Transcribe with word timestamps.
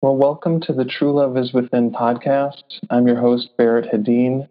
Well, 0.00 0.16
welcome 0.16 0.60
to 0.60 0.72
the 0.72 0.84
True 0.84 1.12
Love 1.12 1.36
is 1.36 1.52
Within 1.52 1.90
podcast. 1.90 2.62
I'm 2.88 3.08
your 3.08 3.16
host, 3.16 3.50
Barret 3.58 3.90
Hedin. 3.92 4.46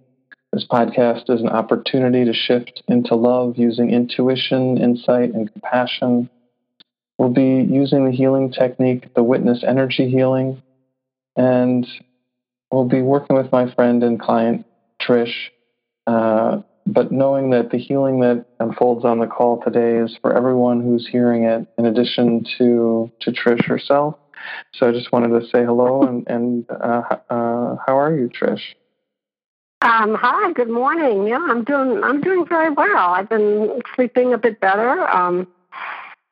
This 0.52 0.66
podcast 0.70 1.30
is 1.30 1.40
an 1.40 1.48
opportunity 1.48 2.26
to 2.26 2.34
shift 2.34 2.84
into 2.90 3.16
love 3.16 3.58
using 3.58 3.90
intuition, 3.90 4.78
insight, 4.78 5.34
and 5.34 5.50
compassion. 5.54 6.30
We'll 7.18 7.30
be 7.30 7.66
using 7.66 8.04
the 8.04 8.12
healing 8.12 8.52
technique, 8.52 9.08
the 9.16 9.24
witness 9.24 9.64
energy 9.66 10.10
healing, 10.10 10.62
and 11.38 11.88
we'll 12.70 12.84
be 12.84 13.02
working 13.02 13.38
with 13.38 13.50
my 13.50 13.72
friend 13.72 14.04
and 14.04 14.20
client, 14.20 14.66
Trish. 15.02 15.48
Uh, 16.06 16.60
but 16.86 17.14
knowing 17.14 17.52
that 17.52 17.72
the 17.72 17.78
healing 17.78 18.20
that 18.20 18.44
unfolds 18.60 19.06
on 19.06 19.20
the 19.20 19.28
call 19.28 19.62
today 19.64 19.96
is 19.96 20.14
for 20.22 20.36
everyone 20.36 20.82
who's 20.82 21.08
hearing 21.08 21.46
it, 21.46 21.66
in 21.78 21.86
addition 21.86 22.44
to, 22.58 23.10
to 23.22 23.32
Trish 23.32 23.64
herself. 23.64 24.16
So 24.74 24.88
I 24.88 24.92
just 24.92 25.12
wanted 25.12 25.40
to 25.40 25.46
say 25.48 25.64
hello 25.64 26.04
and, 26.04 26.28
and 26.28 26.66
uh, 26.70 27.04
uh, 27.30 27.76
how 27.86 27.98
are 27.98 28.16
you, 28.16 28.30
Trish? 28.30 28.76
Um, 29.82 30.16
hi, 30.16 30.52
good 30.54 30.70
morning. 30.70 31.28
Yeah, 31.28 31.46
I'm 31.50 31.64
doing 31.64 32.04
I'm 32.04 32.20
doing 32.22 32.46
very 32.48 32.72
well. 32.72 33.10
I've 33.14 33.30
been 33.30 33.82
sleeping 33.96 34.34
a 34.34 34.38
bit 34.38 34.60
better. 34.60 35.08
Um, 35.08 35.48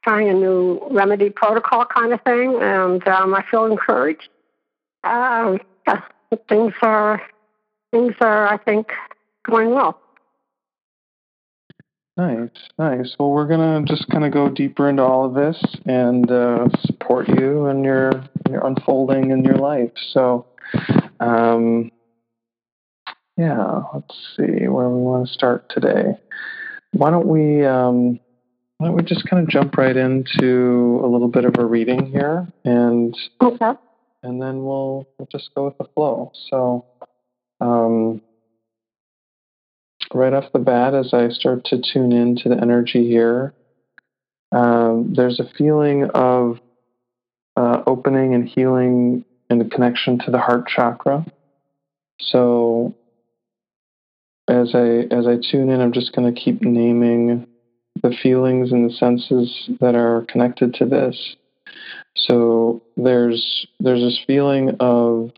trying 0.03 0.29
a 0.29 0.33
new 0.33 0.79
remedy 0.91 1.29
protocol 1.29 1.85
kind 1.85 2.13
of 2.13 2.21
thing, 2.21 2.59
and 2.61 3.07
um, 3.07 3.33
I 3.33 3.43
feel 3.49 3.65
encouraged. 3.65 4.29
Yeah, 5.03 5.57
things 6.49 6.73
are 6.81 7.21
things 7.91 8.15
are 8.19 8.47
I 8.47 8.57
think 8.57 8.91
going 9.49 9.71
well. 9.71 9.99
Nice, 12.17 12.49
nice. 12.79 13.13
Well, 13.19 13.31
we're 13.31 13.47
gonna 13.47 13.83
just 13.85 14.07
kind 14.09 14.23
of 14.23 14.31
go 14.31 14.47
deeper 14.47 14.87
into 14.87 15.03
all 15.03 15.25
of 15.25 15.33
this 15.33 15.61
and 15.85 16.31
uh, 16.31 16.69
support 16.81 17.27
you 17.27 17.65
and 17.65 17.83
your 17.83 18.11
your 18.49 18.65
unfolding 18.65 19.31
in 19.31 19.43
your 19.43 19.57
life. 19.57 19.91
So, 20.13 20.45
um, 21.19 21.91
yeah, 23.35 23.81
let's 23.93 24.15
see 24.37 24.67
where 24.67 24.87
we 24.89 25.01
want 25.01 25.27
to 25.27 25.33
start 25.33 25.69
today. 25.69 26.17
Why 26.93 27.11
don't 27.11 27.27
we 27.27 27.65
um, 27.65 28.21
why 28.77 28.87
don't 28.87 28.95
we 28.95 29.03
just 29.03 29.27
kind 29.29 29.43
of 29.43 29.49
jump 29.49 29.77
right 29.77 29.95
into 29.95 31.01
a 31.03 31.07
little 31.07 31.27
bit 31.27 31.43
of 31.43 31.55
a 31.57 31.65
reading 31.65 32.09
here, 32.09 32.47
and 32.63 33.13
okay. 33.41 33.73
and 34.23 34.41
then 34.41 34.63
we'll 34.63 35.05
we'll 35.17 35.27
just 35.29 35.49
go 35.53 35.65
with 35.65 35.77
the 35.77 35.85
flow. 35.93 36.31
So, 36.49 36.85
um, 37.59 38.21
right 40.15 40.33
off 40.33 40.51
the 40.53 40.59
bat, 40.59 40.95
as 40.95 41.13
I 41.13 41.29
start 41.29 41.65
to 41.65 41.81
tune 41.81 42.11
into 42.11 42.49
the 42.49 42.57
energy 42.57 43.07
here, 43.07 43.53
um, 44.51 45.13
there's 45.13 45.39
a 45.39 45.49
feeling 45.57 46.09
of 46.13 46.57
uh, 47.57 47.83
opening 47.85 48.33
and 48.33 48.47
healing 48.47 49.25
and 49.49 49.71
connection 49.71 50.17
to 50.19 50.31
the 50.31 50.39
heart 50.39 50.67
chakra. 50.67 51.25
So 52.19 52.93
as 54.47 54.73
I 54.73 55.07
as 55.11 55.27
I 55.27 55.37
tune 55.51 55.69
in, 55.69 55.81
I'm 55.81 55.91
just 55.91 56.13
going 56.13 56.33
to 56.33 56.39
keep 56.39 56.61
naming 56.61 57.45
the 58.01 58.15
feelings 58.23 58.71
and 58.71 58.89
the 58.89 58.93
senses 58.93 59.69
that 59.79 59.95
are 59.95 60.25
connected 60.29 60.73
to 60.75 60.85
this. 60.85 61.35
So 62.15 62.81
there's 62.95 63.67
there's 63.79 64.01
this 64.01 64.19
feeling 64.25 64.77
of 64.79 65.31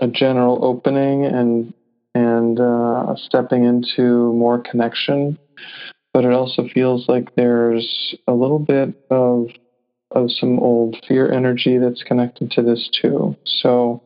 a 0.00 0.06
general 0.06 0.64
opening 0.64 1.24
and 1.24 1.74
and 2.14 2.58
uh, 2.60 3.14
stepping 3.16 3.64
into 3.64 4.32
more 4.32 4.60
connection, 4.60 5.38
but 6.12 6.24
it 6.24 6.32
also 6.32 6.66
feels 6.72 7.08
like 7.08 7.34
there's 7.34 8.14
a 8.26 8.32
little 8.32 8.58
bit 8.58 8.94
of 9.10 9.46
of 10.12 10.30
some 10.32 10.58
old 10.58 10.96
fear 11.06 11.30
energy 11.30 11.78
that's 11.78 12.02
connected 12.02 12.50
to 12.50 12.62
this 12.62 12.90
too. 13.00 13.36
So 13.44 14.02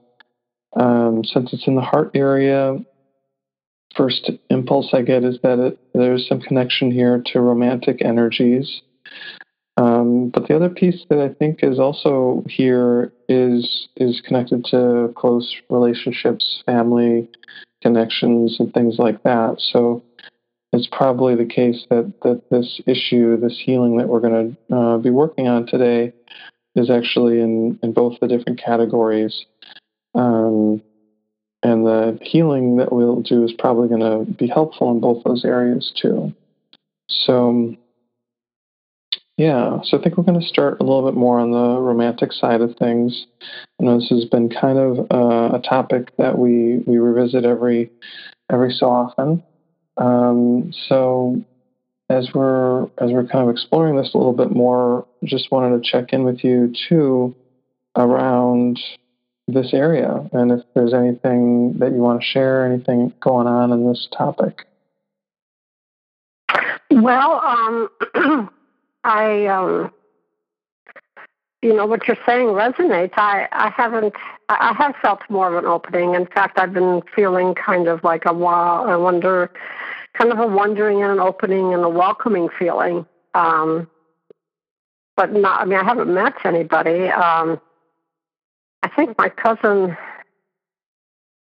um, 0.77 1.25
since 1.25 1.53
it's 1.55 1.67
in 1.67 1.77
the 1.77 1.81
heart 1.81 2.11
area, 2.15 2.77
first 3.97 4.31
impulse 4.51 4.91
I 4.93 5.01
get 5.01 5.25
is 5.25 5.39
that 5.43 5.59
it, 5.59 5.79
there's 5.95 6.29
some 6.29 6.41
connection 6.41 6.91
here 6.91 7.23
to 7.33 7.41
romantic 7.41 8.05
energies. 8.05 8.83
Um, 9.77 10.29
but 10.29 10.47
the 10.47 10.55
other 10.55 10.69
piece 10.69 11.05
that 11.09 11.19
I 11.19 11.33
think 11.35 11.61
is 11.63 11.79
also 11.79 12.45
here 12.49 13.13
is 13.29 13.89
is 13.97 14.21
connected 14.25 14.65
to 14.67 15.13
close 15.17 15.53
relationships, 15.69 16.63
family 16.67 17.29
connections, 17.85 18.57
and 18.59 18.73
things 18.73 18.97
like 18.99 19.23
that. 19.23 19.57
So 19.59 20.03
it's 20.73 20.89
probably 20.91 21.37
the 21.37 21.45
case 21.45 21.87
that 21.91 22.13
that 22.23 22.43
this 22.51 22.81
issue, 22.87 23.37
this 23.37 23.61
healing 23.65 23.99
that 23.99 24.09
we're 24.09 24.21
going 24.21 24.57
to 24.71 24.77
uh, 24.77 24.99
be 24.99 25.11
working 25.11 25.47
on 25.47 25.67
today, 25.67 26.13
is 26.75 26.91
actually 26.91 27.41
in 27.41 27.79
in 27.83 27.93
both 27.93 28.19
the 28.21 28.29
different 28.29 28.61
categories. 28.61 29.45
Um, 30.15 30.83
and 31.63 31.87
the 31.87 32.19
healing 32.21 32.77
that 32.77 32.93
we'll 32.93 33.23
do 33.23 33.45
is 33.45 33.53
probably 33.59 33.89
going 33.89 34.01
to 34.01 34.31
be 34.33 34.47
helpful 34.47 34.91
in 34.91 35.01
both 35.01 35.25
those 35.25 35.45
areas 35.45 35.93
too. 36.01 36.33
So, 37.09 37.75
yeah, 39.37 39.81
so 39.83 39.99
I 39.99 40.03
think 40.03 40.17
we're 40.17 40.25
going 40.25 40.41
to 40.41 40.47
start 40.47 40.79
a 40.81 40.85
little 40.85 41.05
bit 41.05 41.19
more 41.19 41.41
on 41.41 41.51
the 41.51 41.81
romantic 41.81 42.33
side 42.33 42.61
of 42.61 42.77
things. 42.77 43.27
I 43.81 43.85
know 43.85 43.99
this 43.99 44.09
has 44.11 44.27
been 44.27 44.49
kind 44.49 44.79
of 44.79 44.99
uh, 45.11 45.57
a 45.57 45.61
topic 45.61 46.17
that 46.19 46.39
we, 46.39 46.79
we 46.87 46.99
revisit 46.99 47.45
every 47.45 47.91
every 48.53 48.73
so 48.73 48.87
often. 48.87 49.43
Um, 49.97 50.73
so, 50.89 51.43
as 52.09 52.29
we're 52.33 52.85
as 52.99 53.11
we're 53.11 53.27
kind 53.27 53.49
of 53.49 53.51
exploring 53.51 53.97
this 53.97 54.15
a 54.15 54.19
little 54.19 54.33
bit 54.33 54.53
more, 54.53 55.07
just 55.25 55.51
wanted 55.51 55.83
to 55.83 55.91
check 55.91 56.13
in 56.13 56.25
with 56.25 56.45
you 56.45 56.73
too 56.89 57.35
around 57.97 58.79
this 59.47 59.75
area 59.75 60.27
and 60.33 60.51
if 60.53 60.61
there's 60.75 60.95
anything 60.95 61.75
that 61.79 61.93
you 61.93 61.99
want 61.99 62.21
to 62.21 62.27
share, 62.27 62.65
anything 62.65 63.13
going 63.21 63.47
on 63.47 63.73
in 63.73 63.87
this 63.87 64.09
topic. 64.17 64.67
Well, 66.91 67.41
um, 68.15 68.51
I, 69.05 69.47
um, 69.47 69.93
you 71.63 71.75
know, 71.75 71.87
what 71.87 72.07
you're 72.07 72.19
saying 72.27 72.49
resonates. 72.49 73.13
I, 73.17 73.49
I 73.53 73.71
haven't, 73.71 74.15
I 74.49 74.75
have 74.75 74.95
felt 75.01 75.21
more 75.29 75.49
of 75.49 75.63
an 75.63 75.69
opening. 75.69 76.15
In 76.15 76.27
fact, 76.27 76.59
I've 76.59 76.73
been 76.73 77.03
feeling 77.15 77.55
kind 77.55 77.89
of 77.89 78.03
like 78.05 78.25
a 78.27 78.33
wow, 78.33 78.85
I 78.87 78.97
wonder, 78.97 79.51
kind 80.15 80.33
of 80.33 80.39
a 80.39 80.47
wondering 80.47 81.03
and 81.03 81.13
an 81.13 81.21
opening 81.21 81.73
and 81.73 81.83
a 81.85 81.89
welcoming 81.89 82.49
feeling. 82.59 83.07
Um, 83.35 83.89
but 85.17 85.33
not, 85.33 85.61
I 85.61 85.65
mean, 85.65 85.79
I 85.79 85.85
haven't 85.85 86.13
met 86.13 86.35
anybody. 86.45 87.09
Um, 87.09 87.61
I 88.83 88.89
think 88.89 89.17
my 89.17 89.29
cousin 89.29 89.97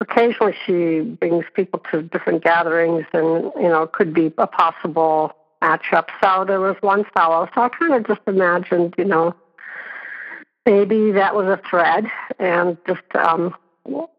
occasionally 0.01 0.55
she 0.67 1.01
brings 1.01 1.45
people 1.55 1.81
to 1.91 2.03
different 2.03 2.45
gatherings 2.45 3.07
and 3.13 3.51
you 3.57 3.69
know 3.69 3.83
it 3.83 3.93
could 3.93 4.13
be 4.13 4.33
a 4.39 4.47
possible 4.47 5.35
matchup 5.63 6.09
so 6.23 6.45
there 6.45 6.61
was 6.61 6.77
one 6.81 7.05
fellow 7.17 7.49
so 7.55 7.63
i 7.63 7.69
kind 7.69 7.95
of 7.95 8.07
just 8.07 8.21
imagined 8.27 8.95
you 8.99 9.05
know 9.05 9.35
maybe 10.67 11.11
that 11.13 11.35
was 11.35 11.47
a 11.47 11.61
thread 11.69 12.07
and 12.39 12.77
just 12.87 13.03
um 13.15 13.55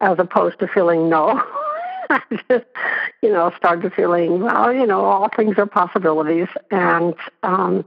as 0.02 0.18
opposed 0.20 0.60
to 0.60 0.68
feeling 0.68 1.10
no 1.10 1.42
i 2.10 2.22
just 2.50 2.66
you 3.22 3.32
know 3.32 3.52
started 3.58 3.94
feeling 3.94 4.42
well 4.42 4.74
you 4.74 4.86
know 4.86 5.04
all 5.04 5.30
things 5.36 5.58
are 5.58 5.66
possibilities 5.66 6.48
and 6.72 7.16
um 7.44 7.86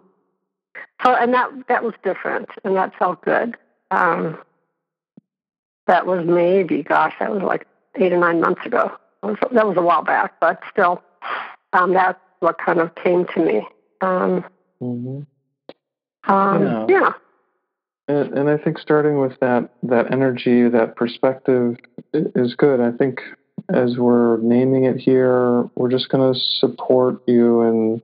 so 1.04 1.14
and 1.14 1.32
that 1.32 1.50
that 1.68 1.84
was 1.84 1.94
different 2.02 2.48
and 2.64 2.76
that 2.76 2.96
felt 2.98 3.22
good 3.22 3.56
um 3.90 4.38
that 5.88 6.06
was 6.06 6.24
maybe, 6.24 6.82
gosh, 6.84 7.14
that 7.18 7.32
was 7.32 7.42
like 7.42 7.66
eight 7.96 8.12
or 8.12 8.18
nine 8.18 8.40
months 8.40 8.64
ago. 8.64 8.92
That 9.22 9.28
was, 9.28 9.38
that 9.52 9.66
was 9.66 9.76
a 9.76 9.82
while 9.82 10.04
back, 10.04 10.38
but 10.38 10.60
still, 10.70 11.02
um, 11.72 11.94
that's 11.94 12.20
what 12.40 12.56
kind 12.64 12.80
of 12.80 12.94
came 12.94 13.26
to 13.34 13.44
me. 13.44 13.66
Um, 14.00 14.44
mm-hmm. 14.80 16.32
um, 16.32 16.62
yeah. 16.62 16.86
yeah. 16.88 17.12
And, 18.08 18.38
and 18.38 18.50
I 18.50 18.56
think 18.56 18.78
starting 18.78 19.20
with 19.20 19.38
that 19.40 19.70
that 19.82 20.12
energy, 20.12 20.68
that 20.68 20.96
perspective 20.96 21.76
is 22.14 22.54
good. 22.54 22.80
I 22.80 22.90
think 22.96 23.20
as 23.68 23.98
we're 23.98 24.38
naming 24.38 24.84
it 24.84 24.96
here, 24.96 25.64
we're 25.74 25.90
just 25.90 26.08
going 26.08 26.32
to 26.32 26.40
support 26.58 27.20
you 27.26 27.60
and 27.62 28.02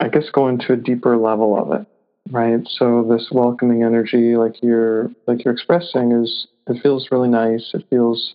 I 0.00 0.08
guess 0.08 0.30
go 0.30 0.48
into 0.48 0.72
a 0.72 0.76
deeper 0.76 1.16
level 1.16 1.58
of 1.58 1.80
it, 1.80 1.86
right? 2.30 2.60
So 2.68 3.06
this 3.08 3.28
welcoming 3.32 3.82
energy, 3.82 4.36
like 4.36 4.62
you're 4.62 5.10
like 5.26 5.44
you're 5.44 5.54
expressing, 5.54 6.12
is 6.12 6.46
it 6.68 6.82
feels 6.82 7.08
really 7.10 7.28
nice. 7.28 7.70
It 7.74 7.86
feels 7.90 8.34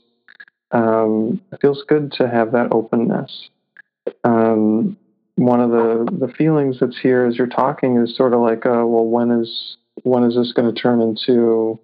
um, 0.71 1.39
it 1.51 1.61
feels 1.61 1.83
good 1.87 2.11
to 2.13 2.27
have 2.27 2.51
that 2.53 2.69
openness. 2.71 3.49
Um, 4.23 4.97
one 5.35 5.61
of 5.61 5.71
the 5.71 6.07
the 6.19 6.31
feelings 6.33 6.77
that's 6.79 6.99
here 6.99 7.25
as 7.25 7.37
you're 7.37 7.47
talking 7.47 7.97
is 7.97 8.15
sort 8.15 8.33
of 8.33 8.41
like, 8.41 8.65
uh, 8.65 8.85
well, 8.85 9.05
when 9.05 9.31
is 9.31 9.77
when 10.03 10.23
is 10.23 10.35
this 10.35 10.53
going 10.53 10.73
to 10.73 10.79
turn 10.79 11.01
into 11.01 11.79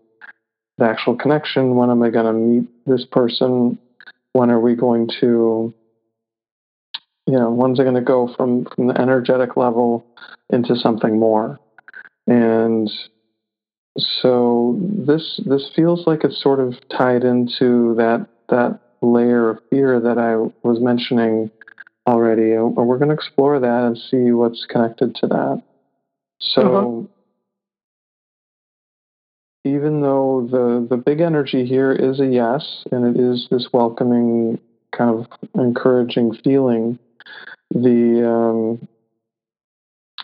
the 0.77 0.85
actual 0.85 1.15
connection? 1.15 1.75
When 1.75 1.89
am 1.89 2.03
I 2.03 2.09
going 2.09 2.25
to 2.25 2.33
meet 2.33 2.69
this 2.85 3.05
person? 3.05 3.77
When 4.33 4.51
are 4.51 4.59
we 4.59 4.75
going 4.75 5.09
to 5.19 5.73
you 7.29 7.37
know, 7.37 7.51
when's 7.51 7.79
it 7.79 7.83
going 7.83 7.93
to 7.93 8.01
go 8.01 8.33
from, 8.35 8.65
from 8.75 8.87
the 8.87 8.99
energetic 8.99 9.55
level 9.55 10.03
into 10.51 10.75
something 10.75 11.19
more? 11.19 11.59
And 12.25 12.89
so 14.21 14.79
this 14.81 15.39
this 15.45 15.69
feels 15.75 16.07
like 16.07 16.23
it's 16.23 16.41
sort 16.41 16.59
of 16.59 16.73
tied 16.89 17.23
into 17.23 17.93
that 17.95 18.27
that 18.49 18.79
layer 19.01 19.49
of 19.49 19.59
fear 19.69 19.99
that 19.99 20.17
I 20.17 20.37
was 20.67 20.79
mentioning 20.79 21.51
already. 22.09 22.53
And 22.53 22.75
we're 22.75 22.97
going 22.97 23.09
to 23.09 23.15
explore 23.15 23.59
that 23.59 23.83
and 23.83 23.97
see 23.97 24.31
what's 24.31 24.65
connected 24.65 25.15
to 25.15 25.27
that. 25.27 25.63
So, 26.39 26.61
uh-huh. 26.61 27.07
even 29.65 30.01
though 30.01 30.47
the, 30.49 30.87
the 30.89 30.97
big 30.97 31.21
energy 31.21 31.65
here 31.65 31.91
is 31.91 32.19
a 32.19 32.25
yes, 32.25 32.83
and 32.91 33.15
it 33.15 33.21
is 33.21 33.47
this 33.51 33.67
welcoming, 33.71 34.59
kind 34.97 35.19
of 35.19 35.27
encouraging 35.53 36.33
feeling, 36.43 36.97
the 37.71 38.27
um, 38.27 38.87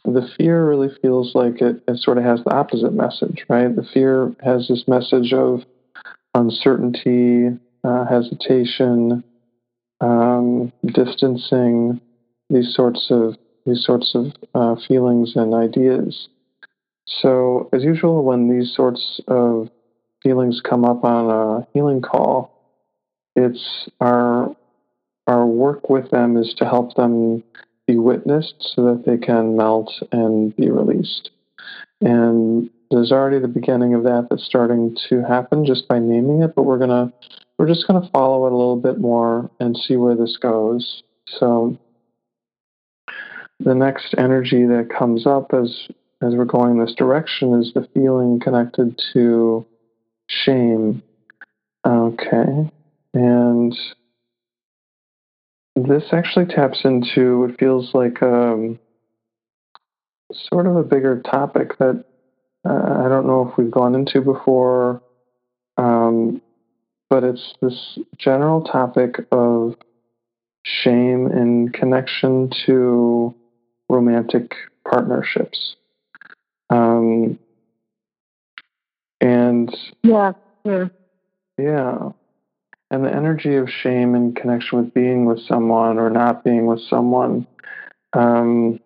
the 0.06 0.28
fear 0.38 0.68
really 0.68 0.90
feels 1.02 1.34
like 1.34 1.62
it, 1.62 1.84
it 1.88 1.98
sort 1.98 2.18
of 2.18 2.24
has 2.24 2.44
the 2.44 2.54
opposite 2.54 2.94
message, 2.94 3.44
right? 3.50 3.76
The 3.76 3.88
fear 3.94 4.34
has 4.44 4.68
this 4.68 4.84
message 4.88 5.34
of 5.34 5.62
uncertainty, 6.34 7.58
uh, 7.84 8.06
hesitation, 8.06 9.24
um, 10.06 10.72
distancing, 10.86 12.00
these 12.50 12.74
sorts 12.76 13.08
of 13.10 13.36
these 13.66 13.84
sorts 13.84 14.14
of 14.14 14.32
uh, 14.54 14.76
feelings 14.88 15.34
and 15.36 15.56
ideas. 15.56 16.30
So, 17.08 17.70
as 17.74 17.84
usual, 17.84 18.24
when 18.24 18.48
these 18.48 18.76
sorts 18.76 19.20
of 19.28 19.70
feelings 20.22 20.62
come 20.62 20.86
up 20.86 21.04
on 21.04 21.30
a 21.32 21.68
healing 21.74 22.02
call, 22.02 22.52
it's 23.36 23.90
our 24.00 24.56
our 25.28 25.46
work 25.46 25.90
with 25.90 26.12
them 26.12 26.38
is 26.38 26.54
to 26.58 26.66
help 26.66 26.96
them 26.96 27.44
be 27.88 27.98
witnessed 27.98 28.56
so 28.76 28.84
that 28.86 29.04
they 29.06 29.18
can 29.18 29.58
melt 29.58 29.92
and 30.12 30.56
be 30.56 30.70
released. 30.70 31.32
And 32.02 32.70
there's 32.92 33.12
already 33.12 33.40
the 33.40 33.48
beginning 33.48 33.94
of 33.94 34.04
that 34.04 34.28
that's 34.30 34.46
starting 34.46 34.96
to 35.10 35.22
happen 35.24 35.66
just 35.66 35.88
by 35.88 36.00
naming 36.00 36.42
it, 36.42 36.54
but 36.56 36.64
we're 36.64 36.78
gonna 36.78 37.12
we're 37.58 37.68
just 37.68 37.88
gonna 37.88 38.10
follow 38.14 38.46
it 38.46 38.52
a 38.52 38.56
little 38.56 38.76
bit 38.76 39.00
more 39.00 39.50
and 39.60 39.78
see 39.78 39.96
where 39.96 40.16
this 40.16 40.38
goes. 40.38 41.04
So 41.28 41.78
the 43.60 43.76
next 43.76 44.14
energy 44.18 44.66
that 44.66 44.90
comes 44.96 45.26
up 45.26 45.54
as 45.54 45.88
as 46.22 46.34
we're 46.34 46.46
going 46.46 46.80
this 46.80 46.96
direction 46.96 47.60
is 47.60 47.72
the 47.74 47.88
feeling 47.94 48.40
connected 48.40 49.00
to 49.14 49.66
shame. 50.28 51.04
Okay. 51.86 52.72
And 53.14 53.76
this 55.76 56.04
actually 56.12 56.46
taps 56.46 56.80
into 56.84 57.46
it 57.46 57.60
feels 57.60 57.94
like 57.94 58.22
um, 58.24 58.80
sort 60.32 60.68
of 60.68 60.76
a 60.76 60.84
bigger 60.84 61.22
topic 61.22 61.78
that 61.78 62.06
I 62.66 63.08
don't 63.10 63.28
know 63.28 63.48
if 63.48 63.58
we've 63.58 63.70
gone 63.70 63.94
into 63.94 64.22
before, 64.22 65.02
um, 65.78 66.42
but 67.10 67.24
it's 67.24 67.54
this 67.62 68.00
general 68.18 68.64
topic 68.64 69.16
of 69.32 69.76
shame 70.64 71.28
in 71.28 71.70
connection 71.70 72.50
to 72.66 73.36
romantic 73.88 74.52
partnerships. 74.90 75.76
Um, 76.72 77.38
and 79.22 79.76
yeah, 80.02 80.32
yeah, 80.64 80.88
yeah, 81.60 82.10
and 82.90 83.06
the 83.06 83.14
energy 83.14 83.56
of 83.56 83.70
shame 83.70 84.16
in 84.16 84.34
connection 84.34 84.80
with 84.80 84.94
being 84.94 85.26
with 85.26 85.40
someone 85.42 86.00
or 86.00 86.10
not 86.10 86.44
being 86.44 86.66
with 86.66 86.82
someone. 86.90 87.46
Um, 88.14 88.80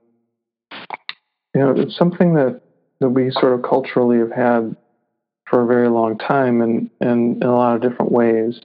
you 1.56 1.62
know, 1.62 1.72
it's 1.72 1.98
something 1.98 2.34
that 2.36 2.62
that 3.00 3.10
we 3.10 3.32
sort 3.32 3.54
of 3.54 3.64
culturally 3.64 4.20
have 4.20 4.32
had 4.32 4.76
for 5.50 5.64
a 5.64 5.68
very 5.68 5.90
long 5.90 6.18
time 6.18 6.62
and, 6.62 6.90
and 7.02 7.42
in 7.42 7.48
a 7.48 7.56
lot 7.56 7.76
of 7.76 7.82
different 7.82 8.12
ways. 8.12 8.60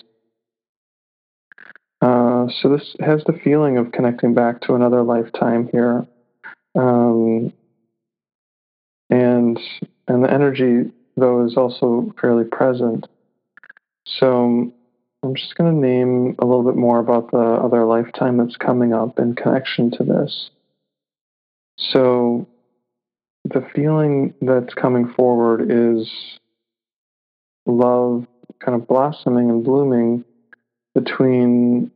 Uh, 2.01 2.47
so 2.61 2.69
this 2.69 2.95
has 3.01 3.23
the 3.25 3.39
feeling 3.43 3.79
of 3.79 3.93
connecting 3.93 4.35
back 4.35 4.61
to 4.61 4.75
another 4.75 5.03
lifetime 5.03 5.69
here. 5.73 6.07
Um, 6.75 7.53
and 9.09 9.59
and 10.09 10.25
the 10.25 10.31
energy 10.31 10.91
though 11.17 11.47
is 11.47 11.57
also 11.57 12.13
fairly 12.21 12.45
present. 12.45 13.07
So 14.07 14.73
I'm 15.23 15.35
just 15.35 15.55
going 15.55 15.73
to 15.73 15.81
name 15.81 16.37
a 16.39 16.45
little 16.45 16.65
bit 16.65 16.77
more 16.77 16.99
about 16.99 17.31
the 17.31 17.39
other 17.39 17.85
lifetime 17.85 18.37
that's 18.37 18.57
coming 18.57 18.93
up 18.93 19.19
in 19.19 19.35
connection 19.35 19.91
to 19.93 20.05
this. 20.05 20.51
So 21.79 22.47
the 23.45 23.67
feeling 23.75 24.35
that's 24.41 24.75
coming 24.75 25.13
forward 25.15 25.71
is 25.71 26.11
love 27.67 28.27
kind 28.65 28.81
of 28.81 28.87
blossoming 28.87 29.51
and 29.51 29.65
blooming 29.65 30.25
between 30.95 31.91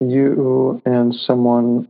you 0.00 0.82
and 0.84 1.14
someone 1.14 1.88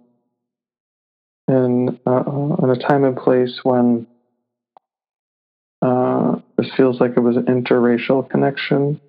in, 1.49 1.99
uh, 2.07 2.57
in 2.63 2.71
a 2.71 2.77
time 2.77 3.05
and 3.05 3.17
place 3.17 3.61
when 3.63 4.07
uh, 5.83 6.37
this 6.57 6.71
feels 6.77 7.01
like 7.01 7.13
it 7.17 7.21
was 7.21 7.37
an 7.37 7.45
interracial 7.45 8.29
connection 8.29 9.01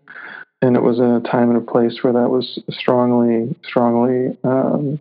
and 0.62 0.76
it 0.76 0.82
was 0.82 1.00
in 1.00 1.06
a 1.06 1.22
time 1.22 1.50
and 1.50 1.58
a 1.58 1.72
place 1.72 2.00
where 2.02 2.14
that 2.14 2.30
was 2.30 2.60
strongly 2.70 3.56
strongly 3.64 4.38
um, 4.44 5.00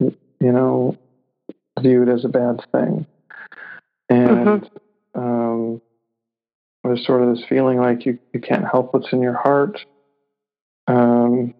you 0.00 0.52
know 0.52 0.96
viewed 1.80 2.08
as 2.08 2.24
a 2.24 2.28
bad 2.28 2.60
thing 2.72 3.06
and 4.08 4.28
mm-hmm. 4.28 5.20
um, 5.20 5.80
there's 6.84 7.04
sort 7.04 7.22
of 7.22 7.36
this 7.36 7.44
feeling 7.48 7.78
like 7.78 8.06
you, 8.06 8.18
you 8.32 8.40
can't 8.40 8.64
help 8.70 8.94
what's 8.94 9.12
in 9.12 9.20
your 9.20 9.36
heart 9.36 9.78
um, 10.86 11.54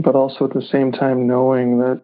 but 0.00 0.14
also 0.14 0.46
at 0.46 0.54
the 0.54 0.62
same 0.62 0.92
time 0.92 1.26
knowing 1.26 1.78
that 1.78 2.02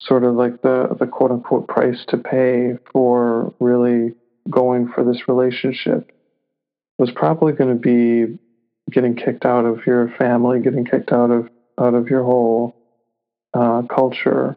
sort 0.00 0.24
of 0.24 0.34
like 0.34 0.62
the, 0.62 0.96
the 0.98 1.06
quote 1.06 1.30
unquote 1.30 1.68
price 1.68 2.04
to 2.08 2.16
pay 2.16 2.74
for 2.92 3.54
really 3.60 4.14
going 4.50 4.88
for 4.88 5.04
this 5.04 5.28
relationship 5.28 6.10
was 6.98 7.10
probably 7.10 7.52
going 7.52 7.70
to 7.70 7.80
be 7.80 8.38
getting 8.90 9.14
kicked 9.14 9.44
out 9.44 9.64
of 9.64 9.86
your 9.86 10.12
family, 10.18 10.60
getting 10.60 10.84
kicked 10.84 11.12
out 11.12 11.30
of 11.30 11.48
out 11.78 11.94
of 11.94 12.08
your 12.08 12.24
whole 12.24 12.74
uh, 13.54 13.82
culture, 13.82 14.56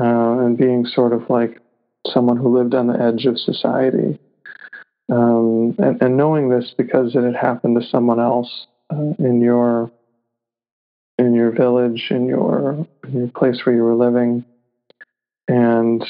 uh, 0.00 0.38
and 0.38 0.56
being 0.56 0.86
sort 0.86 1.12
of 1.12 1.28
like 1.28 1.60
someone 2.06 2.36
who 2.36 2.56
lived 2.56 2.74
on 2.74 2.86
the 2.86 3.00
edge 3.00 3.26
of 3.26 3.38
society. 3.38 4.18
Um, 5.10 5.74
and, 5.78 6.00
and, 6.00 6.16
knowing 6.16 6.48
this 6.48 6.74
because 6.76 7.14
it 7.14 7.22
had 7.22 7.36
happened 7.36 7.78
to 7.80 7.86
someone 7.86 8.20
else 8.20 8.66
uh, 8.90 9.12
in 9.18 9.40
your 9.40 9.90
in 11.18 11.34
your 11.34 11.50
village, 11.50 12.06
in 12.10 12.26
your 12.26 12.86
in 13.04 13.12
your 13.12 13.28
place 13.28 13.60
where 13.64 13.74
you 13.74 13.82
were 13.82 13.94
living, 13.94 14.44
and 15.48 16.04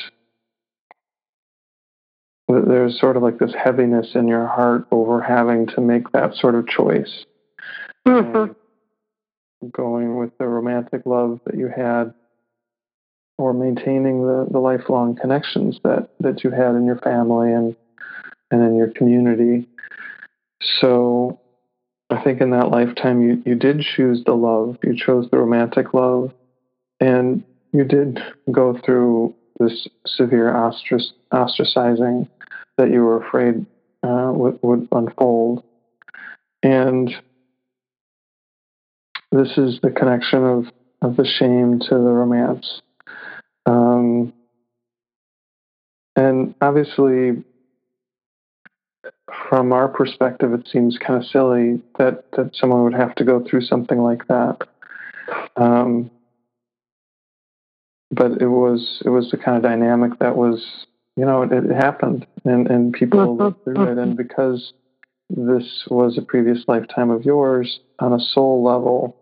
there's 2.48 3.00
sort 3.00 3.16
of 3.16 3.22
like 3.22 3.38
this 3.38 3.54
heaviness 3.54 4.14
in 4.14 4.28
your 4.28 4.46
heart 4.46 4.86
over 4.90 5.20
having 5.20 5.66
to 5.68 5.80
make 5.80 6.12
that 6.12 6.34
sort 6.34 6.54
of 6.54 6.68
choice. 6.68 7.24
Mm-hmm. 8.06 8.52
Going 9.70 10.16
with 10.16 10.36
the 10.38 10.46
romantic 10.46 11.06
love 11.06 11.40
that 11.46 11.56
you 11.56 11.68
had 11.68 12.12
or 13.42 13.52
maintaining 13.52 14.22
the, 14.22 14.46
the 14.50 14.58
lifelong 14.58 15.16
connections 15.16 15.78
that, 15.82 16.08
that 16.20 16.44
you 16.44 16.50
had 16.50 16.74
in 16.76 16.86
your 16.86 16.98
family 16.98 17.52
and 17.52 17.76
and 18.52 18.62
in 18.62 18.76
your 18.76 18.90
community. 18.90 19.66
So 20.80 21.40
I 22.10 22.22
think 22.22 22.40
in 22.40 22.50
that 22.50 22.68
lifetime 22.68 23.22
you, 23.22 23.42
you 23.46 23.54
did 23.54 23.80
choose 23.80 24.22
the 24.24 24.34
love. 24.34 24.76
You 24.84 24.94
chose 24.94 25.28
the 25.30 25.38
romantic 25.38 25.94
love 25.94 26.32
and 27.00 27.42
you 27.72 27.84
did 27.84 28.20
go 28.50 28.78
through 28.84 29.34
this 29.58 29.88
severe 30.06 30.52
ostracizing 30.52 32.28
that 32.76 32.90
you 32.90 33.02
were 33.02 33.24
afraid 33.24 33.66
uh, 34.02 34.30
would, 34.34 34.58
would 34.62 34.88
unfold. 34.92 35.64
And 36.62 37.10
this 39.30 39.56
is 39.56 39.80
the 39.82 39.90
connection 39.90 40.44
of, 40.44 40.66
of 41.00 41.16
the 41.16 41.24
shame 41.24 41.80
to 41.80 41.88
the 41.88 41.96
romance. 41.96 42.82
Um, 43.66 44.32
and 46.16 46.54
obviously, 46.60 47.42
from 49.48 49.72
our 49.72 49.88
perspective, 49.88 50.52
it 50.52 50.68
seems 50.70 50.98
kind 50.98 51.22
of 51.22 51.28
silly 51.28 51.82
that, 51.98 52.24
that 52.36 52.54
someone 52.54 52.84
would 52.84 52.94
have 52.94 53.14
to 53.16 53.24
go 53.24 53.44
through 53.44 53.62
something 53.62 53.98
like 53.98 54.26
that. 54.28 54.58
Um, 55.56 56.10
but 58.12 58.42
it 58.42 58.46
was 58.46 59.02
it 59.04 59.08
was 59.08 59.30
the 59.30 59.38
kind 59.38 59.56
of 59.56 59.62
dynamic 59.62 60.18
that 60.18 60.36
was 60.36 60.86
you 61.16 61.24
know 61.24 61.42
it, 61.42 61.52
it 61.52 61.74
happened 61.74 62.26
and 62.44 62.70
and 62.70 62.92
people 62.92 63.20
mm-hmm. 63.20 63.42
lived 63.42 63.64
through 63.64 63.90
it 63.90 63.98
and 63.98 64.16
because 64.16 64.72
this 65.30 65.84
was 65.88 66.18
a 66.18 66.22
previous 66.22 66.64
lifetime 66.68 67.10
of 67.10 67.24
yours 67.24 67.80
on 67.98 68.12
a 68.12 68.20
soul 68.20 68.62
level 68.62 69.16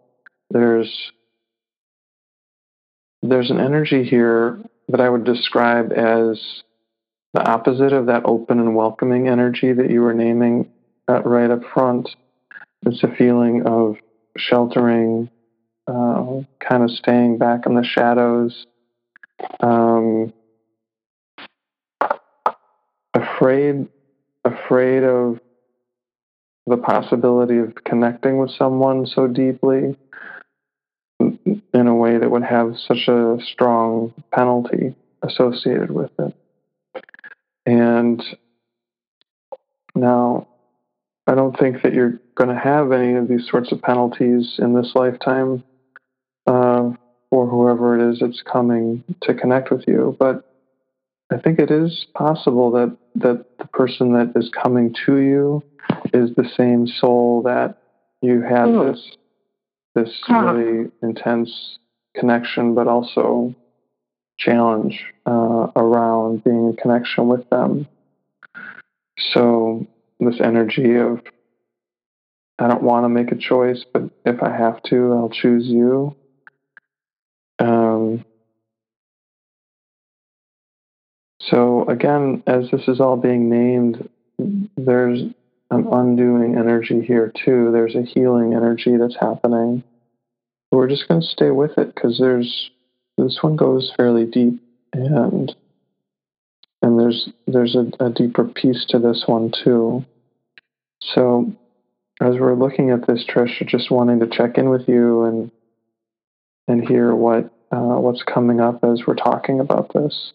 there's 0.51 1.13
there's 3.23 3.51
an 3.51 3.61
energy 3.61 4.05
here 4.05 4.59
that 4.89 5.01
I 5.01 5.09
would 5.09 5.25
describe 5.25 5.93
as 5.93 6.63
the 7.35 7.49
opposite 7.49 7.93
of 7.93 8.07
that 8.07 8.23
open 8.25 8.59
and 8.59 8.75
welcoming 8.75 9.29
energy 9.29 9.73
that 9.73 9.91
you 9.91 10.01
were 10.01 10.15
naming 10.15 10.71
uh, 11.09 11.23
right 11.23 11.51
up 11.51 11.61
front. 11.73 12.09
It's 12.87 13.03
a 13.03 13.15
feeling 13.17 13.63
of 13.67 13.97
sheltering, 14.37 15.31
uh, 15.87 16.41
kind 16.61 16.83
of 16.83 16.91
staying 16.91 17.39
back 17.39 17.67
in 17.67 17.75
the 17.75 17.85
shadows, 17.85 18.67
um, 19.61 20.33
afraid, 23.15 23.87
afraid 24.45 25.05
of 25.05 25.41
the 26.67 26.77
possibility 26.79 27.59
of 27.59 27.75
connecting 27.85 28.39
with 28.39 28.51
someone 28.51 29.07
so 29.07 29.27
deeply 29.27 29.97
way 32.11 32.19
that 32.19 32.31
would 32.31 32.43
have 32.43 32.75
such 32.87 33.09
a 33.09 33.39
strong 33.45 34.13
penalty 34.33 34.95
associated 35.23 35.91
with 35.91 36.11
it. 36.19 36.35
And 37.67 38.23
now, 39.95 40.49
I 41.27 41.35
don't 41.35 41.59
think 41.59 41.83
that 41.83 41.93
you're 41.93 42.21
going 42.35 42.49
to 42.49 42.61
have 42.61 42.93
any 42.93 43.15
of 43.15 43.29
these 43.29 43.47
sorts 43.49 43.73
of 43.73 43.83
penalties 43.83 44.57
in 44.59 44.75
this 44.75 44.93
lifetime 44.95 45.63
uh, 46.47 46.91
for 47.29 47.47
whoever 47.47 47.99
it 47.99 48.13
is 48.13 48.21
that's 48.21 48.43
coming 48.43 49.05
to 49.23 49.35
connect 49.35 49.71
with 49.71 49.85
you. 49.87 50.17
But 50.19 50.47
I 51.31 51.39
think 51.39 51.59
it 51.59 51.71
is 51.71 52.07
possible 52.15 52.73
that, 52.73 52.97
that 53.17 53.45
the 53.59 53.67
person 53.67 54.15
that 54.15 54.33
is 54.35 54.51
coming 54.51 54.95
to 55.07 55.19
you 55.19 55.63
is 56.13 56.35
the 56.35 56.49
same 56.57 56.87
soul 56.87 57.43
that 57.43 57.79
you 58.23 58.41
had 58.43 58.69
mm. 58.69 58.93
this 58.93 59.17
this 59.95 60.09
uh-huh. 60.29 60.53
really 60.53 60.91
intense 61.03 61.79
connection, 62.17 62.75
but 62.75 62.89
also 62.89 63.55
challenge 64.39 65.05
uh, 65.27 65.69
around 65.77 66.43
being 66.45 66.71
in 66.71 66.77
connection 66.77 67.29
with 67.29 67.49
them. 67.51 67.87
So 69.33 69.87
this 70.19 70.41
energy 70.41 70.97
of 70.97 71.21
I 72.59 72.69
don't 72.69 72.83
want 72.83 73.05
to 73.05 73.09
make 73.09 73.33
a 73.33 73.37
choice, 73.37 73.85
but 73.91 74.03
if 74.27 74.43
I 74.43 74.55
have 74.55 74.83
to, 74.85 75.15
I'll 75.15 75.31
choose 75.31 75.67
you. 75.67 76.15
Um, 77.59 78.25
so 81.41 81.85
again, 81.89 82.43
as 82.47 82.71
this 82.71 82.87
is 82.87 83.01
all 83.01 83.17
being 83.17 83.49
named, 83.49 84.09
there's 84.77 85.21
an 85.71 85.87
undoing 85.91 86.57
energy 86.59 87.01
here 87.01 87.33
too. 87.45 87.71
There's 87.73 87.95
a 87.95 88.03
healing 88.03 88.53
energy 88.55 88.97
that's 88.97 89.17
happening. 89.19 89.83
We're 90.71 90.89
just 90.89 91.09
going 91.09 91.21
to 91.21 91.27
stay 91.27 91.51
with 91.51 91.77
it 91.79 91.95
because 91.95 92.19
there's 92.19 92.71
this 93.19 93.39
one 93.43 93.57
goes 93.57 93.93
fairly 93.97 94.25
deep 94.25 94.63
and 94.93 95.55
and 96.83 96.99
there's 96.99 97.29
there's 97.47 97.77
a, 97.77 97.91
a 98.05 98.11
deeper 98.11 98.45
piece 98.45 98.85
to 98.91 98.99
this 98.99 99.25
one 99.27 99.53
too. 99.65 100.05
So 101.01 101.53
as 102.21 102.37
we're 102.39 102.55
looking 102.55 102.91
at 102.91 103.07
this, 103.07 103.25
Trish, 103.29 103.67
just 103.67 103.91
wanting 103.91 104.21
to 104.21 104.27
check 104.27 104.59
in 104.59 104.71
with 104.71 104.89
you 104.89 105.25
and 105.25 105.51
and 106.69 106.87
hear 106.87 107.15
what 107.15 107.53
uh, 107.73 107.99
what's 107.99 108.23
coming 108.23 108.61
up 108.61 108.85
as 108.85 109.03
we're 109.07 109.15
talking 109.15 109.61
about 109.61 109.93
this. 109.93 110.33